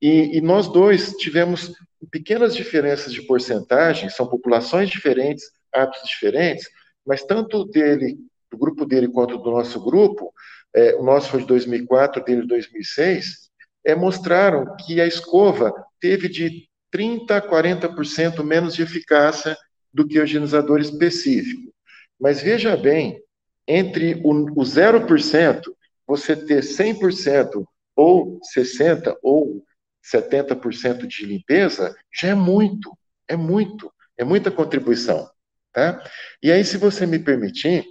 E, 0.00 0.38
e, 0.38 0.40
nós 0.40 0.68
dois 0.68 1.12
tivemos 1.16 1.72
pequenas 2.10 2.54
diferenças 2.54 3.12
de 3.12 3.20
porcentagem, 3.22 4.08
são 4.08 4.28
populações 4.28 4.88
diferentes, 4.88 5.44
hábitos 5.74 6.08
diferentes, 6.08 6.68
mas 7.04 7.24
tanto 7.24 7.64
dele, 7.64 8.16
do 8.50 8.56
grupo 8.56 8.86
dele, 8.86 9.08
quanto 9.08 9.36
do 9.36 9.50
nosso 9.50 9.84
grupo, 9.84 10.32
é, 10.74 10.94
o 10.94 11.02
nosso 11.02 11.30
foi 11.30 11.40
de 11.40 11.46
2004, 11.48 12.24
dele 12.24 12.42
de 12.42 12.48
2006, 12.48 13.50
é, 13.84 13.94
mostraram 13.94 14.76
que 14.86 15.00
a 15.00 15.06
escova 15.06 15.74
teve 16.00 16.28
de 16.28 16.67
30% 16.94 17.30
a 17.30 17.42
40% 17.42 18.42
menos 18.42 18.74
de 18.74 18.82
eficácia 18.82 19.56
do 19.92 20.06
que 20.06 20.18
o 20.18 20.24
higienizador 20.24 20.80
específico. 20.80 21.72
Mas 22.18 22.40
veja 22.40 22.76
bem, 22.76 23.22
entre 23.66 24.20
o, 24.24 24.30
o 24.30 24.64
0%, 24.64 25.62
você 26.06 26.34
ter 26.34 26.62
100% 26.62 27.64
ou 27.94 28.40
60% 28.56 29.16
ou 29.22 29.62
70% 30.04 31.06
de 31.06 31.26
limpeza, 31.26 31.94
já 32.14 32.28
é 32.28 32.34
muito, 32.34 32.96
é 33.26 33.36
muito, 33.36 33.92
é 34.16 34.24
muita 34.24 34.50
contribuição. 34.50 35.28
Tá? 35.72 36.02
E 36.42 36.50
aí, 36.50 36.64
se 36.64 36.78
você 36.78 37.06
me 37.06 37.18
permitir, 37.18 37.84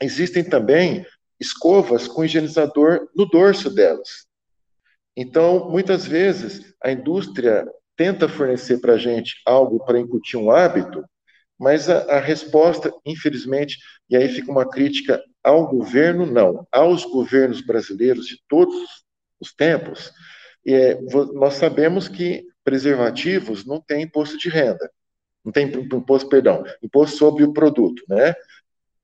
existem 0.00 0.42
também 0.42 1.04
escovas 1.38 2.08
com 2.08 2.24
higienizador 2.24 3.08
no 3.14 3.26
dorso 3.26 3.68
delas. 3.74 4.26
Então, 5.16 5.68
muitas 5.70 6.06
vezes, 6.06 6.74
a 6.82 6.90
indústria 6.92 7.66
tenta 8.00 8.30
fornecer 8.30 8.80
para 8.80 8.94
a 8.94 8.98
gente 8.98 9.42
algo 9.44 9.84
para 9.84 10.00
incutir 10.00 10.40
um 10.40 10.50
hábito, 10.50 11.04
mas 11.58 11.90
a, 11.90 11.98
a, 12.16 12.18
resposta, 12.18 12.90
infelizmente, 13.04 13.76
e 14.08 14.16
aí 14.16 14.26
fica 14.26 14.50
uma 14.50 14.66
crítica 14.66 15.22
ao 15.44 15.68
governo, 15.68 16.24
não, 16.24 16.66
aos 16.72 17.04
governos 17.04 17.60
brasileiros 17.60 18.24
de 18.24 18.40
todos 18.48 18.74
os 19.38 19.52
tempos, 19.52 20.10
é, 20.66 20.98
nós 21.34 21.56
sabemos 21.56 22.08
que 22.08 22.46
preservativos 22.64 23.66
não 23.66 23.78
tem 23.78 24.04
imposto 24.04 24.38
de 24.38 24.48
renda, 24.48 24.90
não 25.44 25.52
tem 25.52 25.66
imposto, 25.66 26.26
perdão, 26.30 26.64
imposto 26.82 27.18
sobre 27.18 27.44
o 27.44 27.52
produto, 27.52 28.02
né? 28.08 28.34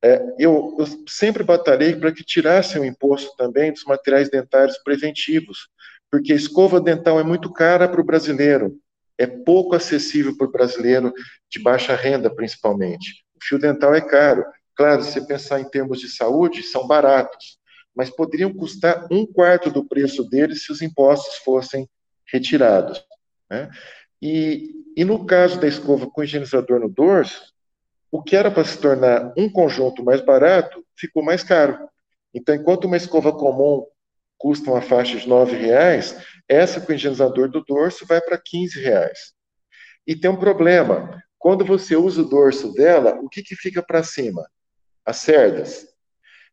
É, 0.02 0.22
eu, 0.38 0.74
eu, 0.78 0.86
sempre 1.06 1.44
batalhei 1.44 1.94
para 1.94 2.12
que 2.12 2.24
tirassem 2.24 2.80
o 2.80 2.84
imposto 2.84 3.36
também 3.36 3.74
dos 3.74 3.84
materiais 3.84 4.30
dentários 4.30 4.78
preventivos, 4.78 5.68
porque 6.10 6.32
escova 6.32 6.80
dental 6.80 7.20
é 7.20 7.22
muito 7.22 7.52
cara 7.52 7.86
para 7.86 8.00
o 8.00 8.04
brasileiro, 8.04 8.80
é 9.18 9.26
pouco 9.26 9.74
acessível 9.74 10.36
para 10.36 10.46
o 10.46 10.52
brasileiro 10.52 11.12
de 11.50 11.62
baixa 11.62 11.94
renda, 11.94 12.34
principalmente. 12.34 13.24
O 13.34 13.44
fio 13.44 13.58
dental 13.58 13.94
é 13.94 14.00
caro. 14.00 14.44
Claro, 14.74 15.02
se 15.02 15.12
você 15.12 15.26
pensar 15.26 15.60
em 15.60 15.68
termos 15.68 16.00
de 16.00 16.08
saúde, 16.08 16.62
são 16.62 16.86
baratos, 16.86 17.58
mas 17.94 18.10
poderiam 18.10 18.52
custar 18.52 19.06
um 19.10 19.26
quarto 19.26 19.70
do 19.70 19.84
preço 19.86 20.22
deles 20.24 20.64
se 20.64 20.72
os 20.72 20.82
impostos 20.82 21.36
fossem 21.36 21.88
retirados. 22.30 23.02
Né? 23.48 23.70
E, 24.20 24.70
e 24.96 25.04
no 25.04 25.24
caso 25.24 25.58
da 25.58 25.66
escova 25.66 26.06
com 26.10 26.22
higienizador 26.22 26.80
no 26.80 26.88
dorso, 26.88 27.54
o 28.10 28.22
que 28.22 28.36
era 28.36 28.50
para 28.50 28.64
se 28.64 28.78
tornar 28.78 29.32
um 29.36 29.48
conjunto 29.50 30.04
mais 30.04 30.20
barato 30.20 30.84
ficou 30.94 31.22
mais 31.22 31.42
caro. 31.42 31.88
Então, 32.34 32.54
enquanto 32.54 32.84
uma 32.84 32.96
escova 32.96 33.32
comum 33.32 33.86
custa 34.38 34.70
uma 34.70 34.82
faixa 34.82 35.16
de 35.16 35.26
R$ 35.26 35.44
reais, 35.56 36.16
essa 36.48 36.80
com 36.80 36.92
higienizador 36.92 37.48
do 37.48 37.64
dorso 37.64 38.06
vai 38.06 38.20
para 38.20 38.36
R$ 38.36 38.80
reais. 38.80 39.34
E 40.06 40.14
tem 40.14 40.30
um 40.30 40.36
problema. 40.36 41.22
Quando 41.38 41.64
você 41.64 41.96
usa 41.96 42.22
o 42.22 42.28
dorso 42.28 42.72
dela, 42.72 43.18
o 43.22 43.28
que, 43.28 43.42
que 43.42 43.56
fica 43.56 43.82
para 43.82 44.02
cima? 44.02 44.46
As 45.04 45.16
cerdas. 45.16 45.86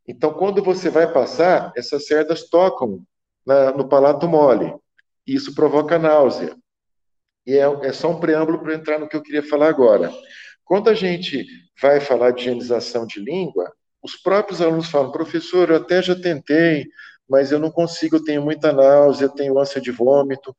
Então, 0.08 0.34
quando 0.34 0.64
você 0.64 0.90
vai 0.90 1.12
passar, 1.12 1.72
essas 1.78 2.08
cerdas 2.08 2.50
tocam 2.50 3.06
na, 3.46 3.72
no 3.72 3.88
palato 3.88 4.28
mole. 4.28 4.74
E 5.26 5.36
isso 5.36 5.56
provoca 5.56 5.98
náusea. 5.98 6.56
E 7.46 7.58
é, 7.58 7.64
é 7.88 7.94
só 7.94 8.10
um 8.12 8.20
preâmbulo 8.20 8.60
para 8.60 8.74
entrar 8.74 9.00
no 9.00 9.08
que 9.08 9.16
eu 9.16 9.22
queria 9.22 9.44
falar 9.44 9.70
agora. 9.70 10.12
Quando 10.64 10.90
a 10.90 10.94
gente 10.94 11.46
vai 11.82 12.00
falar 12.00 12.32
de 12.32 12.42
higienização 12.42 13.06
de 13.06 13.20
língua, 13.20 13.72
os 14.02 14.16
próprios 14.16 14.62
alunos 14.62 14.90
falam, 14.90 15.12
professor, 15.12 15.70
eu 15.70 15.78
até 15.78 16.02
já 16.02 16.16
tentei, 16.16 16.88
mas 17.30 17.52
eu 17.52 17.60
não 17.60 17.72
consigo, 17.72 18.18
eu 18.18 18.24
tenho 18.24 18.42
muita 18.42 18.72
náusea, 18.72 19.30
tenho 19.30 19.58
ânsia 19.60 19.82
de 19.82 19.92
vômito. 19.92 20.56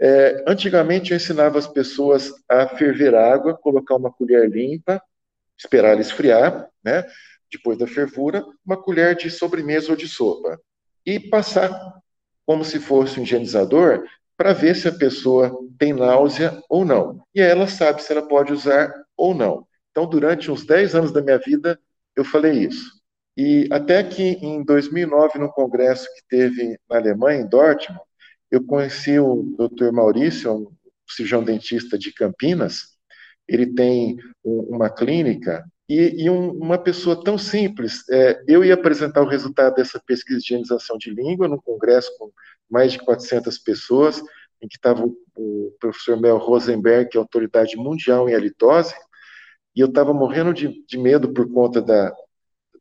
É, 0.00 0.44
antigamente 0.46 1.10
eu 1.10 1.16
ensinava 1.16 1.58
as 1.58 1.66
pessoas 1.66 2.32
a 2.48 2.68
ferver 2.68 3.14
água, 3.14 3.56
colocar 3.56 3.96
uma 3.96 4.12
colher 4.12 4.48
limpa, 4.48 5.02
esperar 5.56 5.98
esfriar, 5.98 6.68
né? 6.84 7.04
depois 7.50 7.78
da 7.78 7.86
fervura, 7.86 8.44
uma 8.64 8.76
colher 8.76 9.16
de 9.16 9.30
sobremesa 9.30 9.90
ou 9.90 9.96
de 9.96 10.06
sopa. 10.06 10.60
E 11.04 11.18
passar 11.18 11.70
como 12.46 12.64
se 12.64 12.78
fosse 12.78 13.18
um 13.18 13.22
higienizador 13.22 14.04
para 14.36 14.52
ver 14.52 14.76
se 14.76 14.86
a 14.88 14.92
pessoa 14.92 15.52
tem 15.78 15.92
náusea 15.92 16.62
ou 16.68 16.84
não. 16.84 17.24
E 17.34 17.40
ela 17.40 17.66
sabe 17.66 18.02
se 18.02 18.12
ela 18.12 18.26
pode 18.26 18.52
usar 18.52 18.92
ou 19.16 19.34
não. 19.34 19.66
Então, 19.90 20.08
durante 20.08 20.50
uns 20.50 20.64
10 20.64 20.94
anos 20.94 21.12
da 21.12 21.20
minha 21.20 21.38
vida, 21.38 21.78
eu 22.14 22.24
falei 22.24 22.52
isso. 22.52 22.97
E 23.38 23.68
até 23.70 24.02
que 24.02 24.20
em 24.42 24.64
2009, 24.64 25.38
no 25.38 25.48
congresso 25.52 26.12
que 26.12 26.22
teve 26.28 26.76
na 26.90 26.96
Alemanha, 26.96 27.40
em 27.40 27.48
Dortmund, 27.48 28.02
eu 28.50 28.64
conheci 28.64 29.16
o 29.20 29.54
Dr. 29.56 29.92
Maurício, 29.92 30.52
um 30.52 30.72
cirurgião 31.08 31.44
dentista 31.44 31.96
de 31.96 32.12
Campinas. 32.12 32.96
Ele 33.46 33.66
tem 33.66 34.16
uma 34.44 34.90
clínica 34.90 35.64
e, 35.88 36.24
e 36.24 36.28
um, 36.28 36.50
uma 36.50 36.78
pessoa 36.78 37.22
tão 37.22 37.38
simples, 37.38 38.02
é, 38.10 38.42
eu 38.48 38.64
ia 38.64 38.74
apresentar 38.74 39.22
o 39.22 39.28
resultado 39.28 39.76
dessa 39.76 40.02
pesquisa 40.04 40.40
de 40.40 40.44
higienização 40.44 40.98
de 40.98 41.10
língua 41.10 41.46
num 41.46 41.56
congresso 41.56 42.10
com 42.18 42.32
mais 42.68 42.92
de 42.92 42.98
400 42.98 43.56
pessoas, 43.58 44.20
em 44.60 44.66
que 44.66 44.76
estava 44.76 45.02
o, 45.04 45.16
o 45.36 45.72
professor 45.80 46.20
Mel 46.20 46.38
Rosenberg, 46.38 47.08
que 47.08 47.16
é 47.16 47.20
autoridade 47.20 47.76
mundial 47.76 48.28
em 48.28 48.34
halitose, 48.34 48.94
e 49.76 49.80
eu 49.80 49.86
estava 49.86 50.12
morrendo 50.12 50.52
de, 50.52 50.84
de, 50.86 50.98
medo 50.98 51.32
por 51.32 51.50
conta 51.50 51.80
da, 51.80 52.12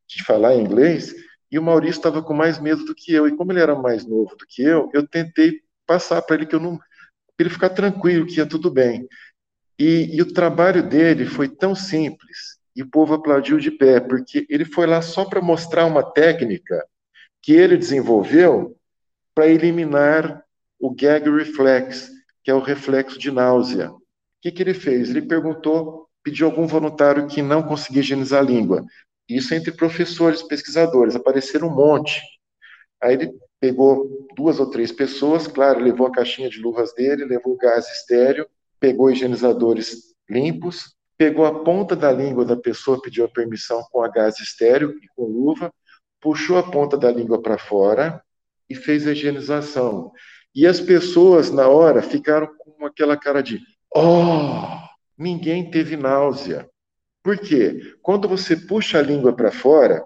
de 0.07 0.23
falar 0.23 0.55
inglês, 0.55 1.13
e 1.51 1.57
o 1.57 1.63
Maurício 1.63 1.99
estava 1.99 2.21
com 2.21 2.33
mais 2.33 2.59
medo 2.59 2.85
do 2.85 2.95
que 2.95 3.13
eu, 3.13 3.27
e 3.27 3.35
como 3.35 3.51
ele 3.51 3.61
era 3.61 3.75
mais 3.75 4.05
novo 4.05 4.35
do 4.35 4.45
que 4.47 4.61
eu, 4.61 4.89
eu 4.93 5.07
tentei 5.07 5.61
passar 5.85 6.21
para 6.21 6.35
ele 6.35 6.45
que 6.45 6.55
eu 6.55 6.59
não, 6.59 6.77
para 6.77 6.85
ele 7.39 7.49
ficar 7.49 7.69
tranquilo, 7.69 8.25
que 8.25 8.37
ia 8.37 8.45
tudo 8.45 8.69
bem. 8.69 9.07
E, 9.79 10.15
e 10.15 10.21
o 10.21 10.33
trabalho 10.33 10.87
dele 10.87 11.25
foi 11.25 11.47
tão 11.47 11.75
simples, 11.75 12.57
e 12.75 12.83
o 12.83 12.89
povo 12.89 13.13
aplaudiu 13.13 13.57
de 13.59 13.71
pé, 13.71 13.99
porque 13.99 14.45
ele 14.49 14.65
foi 14.65 14.85
lá 14.85 15.01
só 15.01 15.25
para 15.25 15.41
mostrar 15.41 15.85
uma 15.85 16.03
técnica 16.03 16.83
que 17.41 17.53
ele 17.53 17.77
desenvolveu 17.77 18.75
para 19.33 19.47
eliminar 19.47 20.43
o 20.79 20.93
gag 20.93 21.29
reflex, 21.29 22.11
que 22.43 22.51
é 22.51 22.53
o 22.53 22.59
reflexo 22.59 23.17
de 23.17 23.31
náusea. 23.31 23.89
O 23.91 24.01
que, 24.41 24.51
que 24.51 24.61
ele 24.61 24.73
fez? 24.73 25.09
Ele 25.09 25.21
perguntou, 25.21 26.07
pediu 26.23 26.47
algum 26.47 26.67
voluntário 26.67 27.27
que 27.27 27.41
não 27.41 27.63
conseguia 27.63 28.01
higienizar 28.01 28.41
a 28.41 28.45
língua. 28.45 28.85
Isso 29.29 29.53
entre 29.53 29.71
professores, 29.71 30.41
pesquisadores, 30.41 31.15
apareceram 31.15 31.67
um 31.67 31.75
monte. 31.75 32.21
Aí 33.01 33.13
ele 33.13 33.33
pegou 33.59 34.27
duas 34.35 34.59
ou 34.59 34.69
três 34.69 34.91
pessoas, 34.91 35.47
claro, 35.47 35.79
levou 35.79 36.07
a 36.07 36.11
caixinha 36.11 36.49
de 36.49 36.59
luvas 36.61 36.93
dele, 36.93 37.25
levou 37.25 37.57
gás 37.57 37.89
estéreo, 37.89 38.47
pegou 38.79 39.11
higienizadores 39.11 40.15
limpos, 40.29 40.95
pegou 41.17 41.45
a 41.45 41.63
ponta 41.63 41.95
da 41.95 42.11
língua 42.11 42.45
da 42.45 42.55
pessoa, 42.55 43.01
pediu 43.01 43.25
a 43.25 43.29
permissão 43.29 43.83
com 43.91 44.03
a 44.03 44.07
gás 44.07 44.39
estéreo 44.39 44.95
e 45.01 45.07
com 45.15 45.25
luva, 45.25 45.73
puxou 46.21 46.57
a 46.57 46.63
ponta 46.63 46.97
da 46.97 47.11
língua 47.11 47.41
para 47.41 47.57
fora 47.57 48.21
e 48.69 48.75
fez 48.75 49.07
a 49.07 49.11
higienização. 49.11 50.11
E 50.53 50.65
as 50.65 50.79
pessoas, 50.79 51.51
na 51.51 51.67
hora, 51.67 52.01
ficaram 52.01 52.47
com 52.57 52.85
aquela 52.85 53.17
cara 53.17 53.41
de: 53.41 53.59
oh, 53.95 54.63
ninguém 55.17 55.69
teve 55.69 55.95
náusea. 55.95 56.69
Por 57.27 57.37
quê? 57.37 57.93
Quando 58.01 58.25
você 58.25 58.55
puxa 58.55 58.99
a 58.99 59.01
língua 59.01 59.35
para 59.35 59.51
fora, 59.51 60.05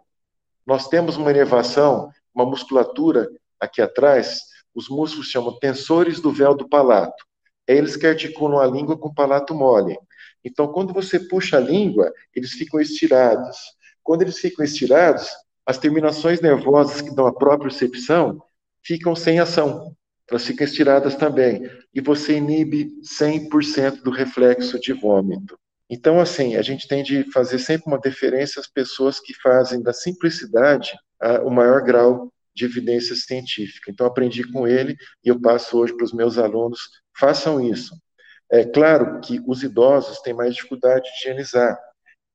nós 0.65 0.88
temos 0.88 1.17
uma 1.17 1.29
inervação, 1.29 2.10
uma 2.34 2.47
musculatura 2.47 3.29
aqui 3.60 3.79
atrás, 3.79 4.39
os 4.73 4.89
músculos 4.89 5.27
chamam 5.27 5.60
tensores 5.60 6.19
do 6.19 6.31
véu 6.31 6.55
do 6.55 6.67
palato. 6.67 7.23
é 7.67 7.77
eles 7.77 7.95
que 7.95 8.07
articulam 8.07 8.60
a 8.60 8.65
língua 8.65 8.97
com 8.97 9.10
o 9.10 9.13
palato 9.13 9.53
mole. 9.53 9.95
Então, 10.43 10.69
quando 10.69 10.95
você 10.95 11.19
puxa 11.19 11.57
a 11.57 11.60
língua, 11.60 12.12
eles 12.34 12.53
ficam 12.53 12.79
estirados. 12.81 13.55
Quando 14.01 14.23
eles 14.23 14.39
ficam 14.39 14.65
estirados, 14.65 15.29
as 15.63 15.77
terminações 15.77 16.41
nervosas 16.41 17.01
que 17.01 17.13
dão 17.13 17.27
a 17.27 17.36
própria 17.36 17.69
percepção 17.69 18.41
ficam 18.84 19.15
sem 19.15 19.39
ação. 19.39 19.95
Elas 20.27 20.43
ficam 20.43 20.65
estiradas 20.65 21.15
também. 21.15 21.69
E 21.93 22.01
você 22.01 22.38
inibe 22.38 22.99
100% 23.03 24.01
do 24.01 24.10
reflexo 24.10 24.79
de 24.79 24.91
vômito. 24.91 25.55
Então, 25.93 26.21
assim, 26.21 26.56
a 26.56 26.62
gente 26.62 26.88
tem 26.88 27.04
de 27.04 27.30
fazer 27.34 27.60
sempre 27.60 27.88
uma 27.88 27.99
deferência 27.99 28.62
às 28.62 28.67
pessoas 28.67 29.19
que 29.19 29.34
fazem 29.34 29.84
da 29.84 29.91
simplicidade 29.91 30.93
o 31.43 31.49
maior 31.49 31.84
grau 31.84 32.32
de 32.56 32.63
evidência 32.63 33.13
científica. 33.13 33.91
Então, 33.91 34.08
aprendi 34.08 34.49
com 34.49 34.65
ele 34.65 34.95
e 35.21 35.27
eu 35.27 35.39
passo 35.39 35.77
hoje 35.77 35.93
para 35.93 36.06
os 36.06 36.13
meus 36.13 36.38
alunos: 36.38 36.80
façam 37.19 37.60
isso. 37.60 37.93
É 38.49 38.63
claro 38.63 39.19
que 39.19 39.41
os 39.45 39.63
idosos 39.63 40.21
têm 40.21 40.34
mais 40.34 40.56
dificuldade 40.56 41.04
de 41.04 41.10
higienizar 41.19 41.77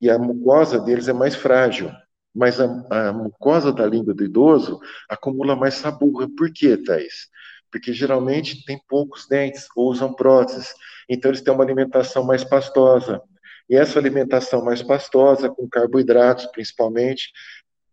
e 0.01 0.11
a 0.11 0.19
mucosa 0.19 0.79
deles 0.79 1.09
é 1.09 1.12
mais 1.14 1.35
frágil, 1.35 1.90
mas 2.35 2.61
a, 2.61 3.09
a 3.09 3.12
mucosa 3.12 3.73
da 3.73 3.87
língua 3.87 4.12
do 4.12 4.25
idoso 4.25 4.79
acumula 5.09 5.57
mais 5.57 5.75
saburra. 5.75 6.29
Por 6.37 6.53
quê, 6.53 6.77
Thais? 6.77 7.29
Porque 7.71 7.92
geralmente 7.95 8.64
tem 8.66 8.79
poucos 8.87 9.27
dentes 9.27 9.66
ou 9.75 9.90
usam 9.90 10.12
próteses, 10.12 10.75
então 11.09 11.31
eles 11.31 11.40
têm 11.40 11.55
uma 11.55 11.64
alimentação 11.64 12.23
mais 12.23 12.45
pastosa. 12.45 13.23
E 13.68 13.76
essa 13.76 13.98
alimentação 13.98 14.64
mais 14.64 14.83
pastosa, 14.83 15.48
com 15.48 15.68
carboidratos 15.68 16.46
principalmente, 16.46 17.31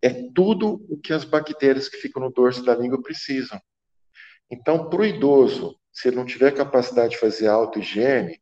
é 0.01 0.09
tudo 0.33 0.86
o 0.89 0.97
que 0.97 1.13
as 1.13 1.23
bactérias 1.23 1.89
que 1.89 1.97
ficam 1.97 2.21
no 2.21 2.31
dorso 2.31 2.63
da 2.63 2.75
língua 2.75 3.01
precisam. 3.01 3.59
Então, 4.51 4.89
para 4.89 5.01
o 5.01 5.05
idoso 5.05 5.75
se 5.93 6.07
ele 6.07 6.17
não 6.17 6.25
tiver 6.25 6.51
capacidade 6.51 7.12
de 7.12 7.19
fazer 7.19 7.47
auto-higiene, 7.47 8.41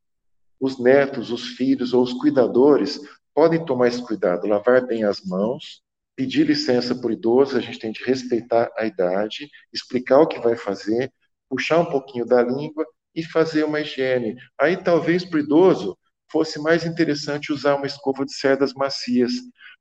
os 0.60 0.80
netos, 0.80 1.32
os 1.32 1.50
filhos 1.50 1.94
ou 1.94 2.02
os 2.02 2.14
cuidadores 2.14 3.00
podem 3.34 3.64
tomar 3.66 3.90
esse 3.90 4.02
cuidado, 4.02 4.48
lavar 4.48 4.86
bem 4.86 5.04
as 5.04 5.22
mãos, 5.22 5.84
pedir 6.16 6.46
licença 6.46 6.96
para 6.96 7.10
o 7.10 7.12
idoso, 7.12 7.58
a 7.58 7.62
gente 7.62 7.80
tem 7.80 7.92
de 7.92 8.04
respeitar 8.04 8.72
a 8.78 8.86
idade, 8.86 9.50
explicar 9.74 10.20
o 10.20 10.28
que 10.28 10.40
vai 10.40 10.56
fazer, 10.56 11.12
puxar 11.50 11.80
um 11.80 11.86
pouquinho 11.86 12.26
da 12.26 12.42
língua 12.42 12.86
e 13.14 13.24
fazer 13.24 13.66
uma 13.66 13.82
higiene. 13.82 14.38
Aí 14.58 14.78
talvez 14.78 15.26
para 15.26 15.38
o 15.38 15.42
idoso 15.42 15.98
fosse 16.32 16.60
mais 16.60 16.86
interessante 16.86 17.52
usar 17.52 17.76
uma 17.76 17.88
escova 17.88 18.26
de 18.26 18.34
cerdas 18.34 18.74
macias, 18.74 19.32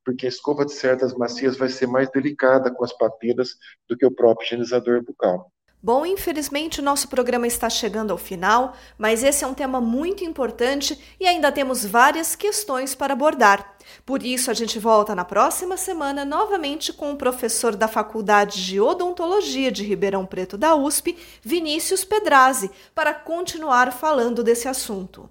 porque 0.05 0.27
a 0.27 0.29
escova 0.29 0.65
de 0.65 0.73
cerdas 0.73 1.15
macias 1.15 1.57
vai 1.57 1.69
ser 1.69 1.87
mais 1.87 2.11
delicada 2.11 2.73
com 2.73 2.85
as 2.85 2.93
papilas 2.93 3.55
do 3.89 3.97
que 3.97 4.05
o 4.05 4.11
próprio 4.11 4.47
higienizador 4.47 5.03
bucal. 5.05 5.53
Bom, 5.83 6.05
infelizmente 6.05 6.79
o 6.79 6.83
nosso 6.83 7.09
programa 7.09 7.47
está 7.47 7.71
chegando 7.71 8.11
ao 8.11 8.19
final, 8.19 8.77
mas 8.99 9.25
esse 9.25 9.45
é 9.45 9.47
um 9.47 9.55
tema 9.55 9.81
muito 9.81 10.23
importante 10.23 10.99
e 11.19 11.27
ainda 11.27 11.51
temos 11.51 11.87
várias 11.87 12.37
questões 12.37 12.95
para 12.95 13.15
abordar. 13.15 13.77
Por 14.05 14.23
isso, 14.23 14.51
a 14.51 14.55
gente 14.55 14.79
volta 14.79 15.15
na 15.15 15.25
próxima 15.25 15.79
semana 15.79 16.23
novamente 16.23 16.93
com 16.93 17.13
o 17.13 17.17
professor 17.17 17.75
da 17.75 17.89
Faculdade 17.89 18.63
de 18.63 18.79
Odontologia 18.79 19.73
de 19.73 19.83
Ribeirão 19.83 20.27
Preto 20.27 20.59
da 20.59 20.77
USP, 20.77 21.17
Vinícius 21.43 22.05
Pedrazzi, 22.05 22.71
para 22.95 23.15
continuar 23.15 23.91
falando 23.91 24.45
desse 24.45 24.69
assunto. 24.69 25.31